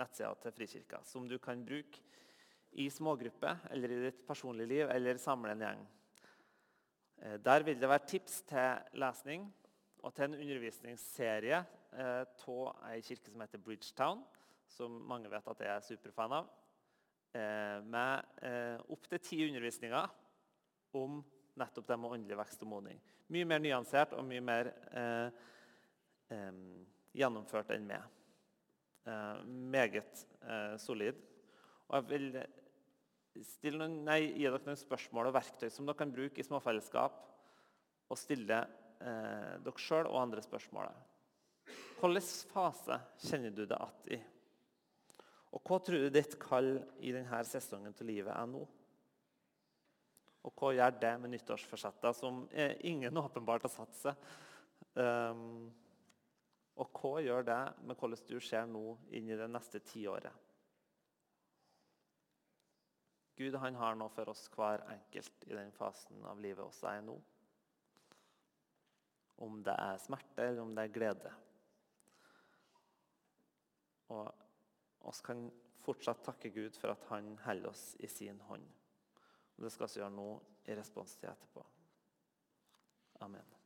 nettsida 0.00 0.32
til 0.42 0.56
Frikirka 0.56 1.04
som 1.06 1.28
du 1.28 1.36
kan 1.38 1.62
bruke 1.62 2.02
i 2.82 2.88
smågrupper 2.90 3.68
eller 3.70 3.94
i 3.94 4.00
ditt 4.08 4.26
personlige 4.26 4.72
liv 4.72 4.90
eller 4.90 5.22
samle 5.22 5.54
en 5.54 5.64
gjeng. 5.68 5.86
Eh, 7.22 7.38
der 7.44 7.62
vil 7.62 7.80
det 7.80 7.88
være 7.88 8.06
tips 8.06 8.42
til 8.42 8.98
lesning 9.00 9.48
og 10.02 10.14
til 10.14 10.28
en 10.28 10.34
undervisningsserie 10.38 11.58
eh, 11.58 12.22
av 12.22 12.84
ei 12.92 13.00
kirke 13.02 13.32
som 13.32 13.42
heter 13.42 13.62
Bridgetown, 13.62 14.20
som 14.70 15.00
mange 15.08 15.30
vet 15.30 15.48
at 15.50 15.64
jeg 15.64 15.72
er 15.72 15.86
superfan 15.86 16.36
av, 16.36 16.50
eh, 17.34 17.78
med 17.82 18.84
opptil 18.88 19.18
ti 19.18 19.40
undervisninger 19.48 20.14
om 20.94 21.18
nettopp 21.58 21.88
det 21.88 21.98
med 21.98 22.14
åndelig 22.14 22.38
vekst 22.38 22.62
og 22.62 22.70
modning. 22.70 23.00
Mye 23.28 23.48
mer 23.48 23.58
nyansert 23.60 24.14
og 24.14 24.24
mye 24.24 24.40
mer 24.40 24.70
gjennomført 27.18 27.72
enn 27.74 27.88
meg. 27.88 28.06
Meget 29.44 30.22
solid. 30.80 31.18
Og 31.88 31.98
jeg 31.98 32.08
vil 32.08 32.38
noen, 33.74 34.00
nei, 34.06 34.20
gi 34.34 34.46
dere 34.46 34.60
noen 34.66 34.78
spørsmål 34.78 35.30
og 35.30 35.36
verktøy 35.36 35.68
som 35.72 35.88
dere 35.88 35.98
kan 35.98 36.14
bruke 36.14 36.40
i 36.40 36.46
småfellesskap, 36.46 37.20
og 38.08 38.18
stille 38.18 38.62
eh, 39.02 39.54
dere 39.64 39.84
sjøl 39.84 40.08
og 40.08 40.20
andre 40.22 40.42
spørsmål. 40.44 40.90
Hvilken 41.98 42.26
fase 42.52 42.98
kjenner 43.26 43.54
du 43.54 43.64
deg 43.66 44.10
igjen 44.10 44.18
i? 44.18 44.24
Og 45.56 45.62
hva 45.64 45.78
tror 45.80 46.04
du 46.04 46.12
ditt 46.12 46.36
kall 46.40 46.74
i 47.00 47.12
denne 47.14 47.38
sesongen 47.48 47.94
til 47.96 48.10
livet 48.10 48.34
er 48.34 48.48
nå? 48.50 48.60
Og 50.46 50.60
hva 50.60 50.74
gjør 50.76 50.98
det 51.00 51.14
med 51.22 51.32
nyttårsforsetter 51.32 52.14
som 52.16 52.44
ingen 52.86 53.16
åpenbart 53.20 53.64
har 53.66 53.72
satt 53.72 53.96
seg? 53.96 54.28
Um, 54.98 55.68
og 56.78 57.00
hva 57.00 57.22
gjør 57.24 57.46
det 57.48 57.62
med 57.88 57.98
hvordan 57.98 58.28
du 58.28 58.36
ser 58.44 58.68
nå 58.70 58.92
inn 59.16 59.30
i 59.32 59.38
det 59.38 59.48
neste 59.50 59.80
tiåret? 59.82 60.47
Gud 63.38 63.54
han 63.62 63.76
har 63.78 63.94
noe 63.94 64.10
for 64.10 64.32
oss 64.32 64.48
hver 64.50 64.82
enkelt 64.90 65.44
i 65.46 65.54
den 65.54 65.70
fasen 65.76 66.24
av 66.26 66.40
livet 66.42 66.64
oss 66.64 66.80
er 66.90 67.04
nå. 67.06 67.14
Om 69.46 69.60
det 69.62 69.76
er 69.78 70.00
smerte 70.02 70.48
eller 70.48 70.64
om 70.64 70.72
det 70.74 70.88
er 70.88 70.94
glede. 70.96 71.34
Og 74.10 75.06
oss 75.06 75.22
kan 75.22 75.44
fortsatt 75.84 76.24
takke 76.26 76.50
Gud 76.50 76.74
for 76.80 76.92
at 76.96 77.06
han 77.12 77.36
holder 77.44 77.70
oss 77.70 77.92
i 78.02 78.10
sin 78.10 78.40
hånd. 78.48 78.66
Og 79.56 79.64
Det 79.64 79.72
skal 79.74 79.90
vi 79.92 80.02
gjøre 80.02 80.16
nå 80.16 80.28
i 80.66 80.74
responstid 80.78 81.30
etterpå. 81.30 81.62
Amen. 83.22 83.57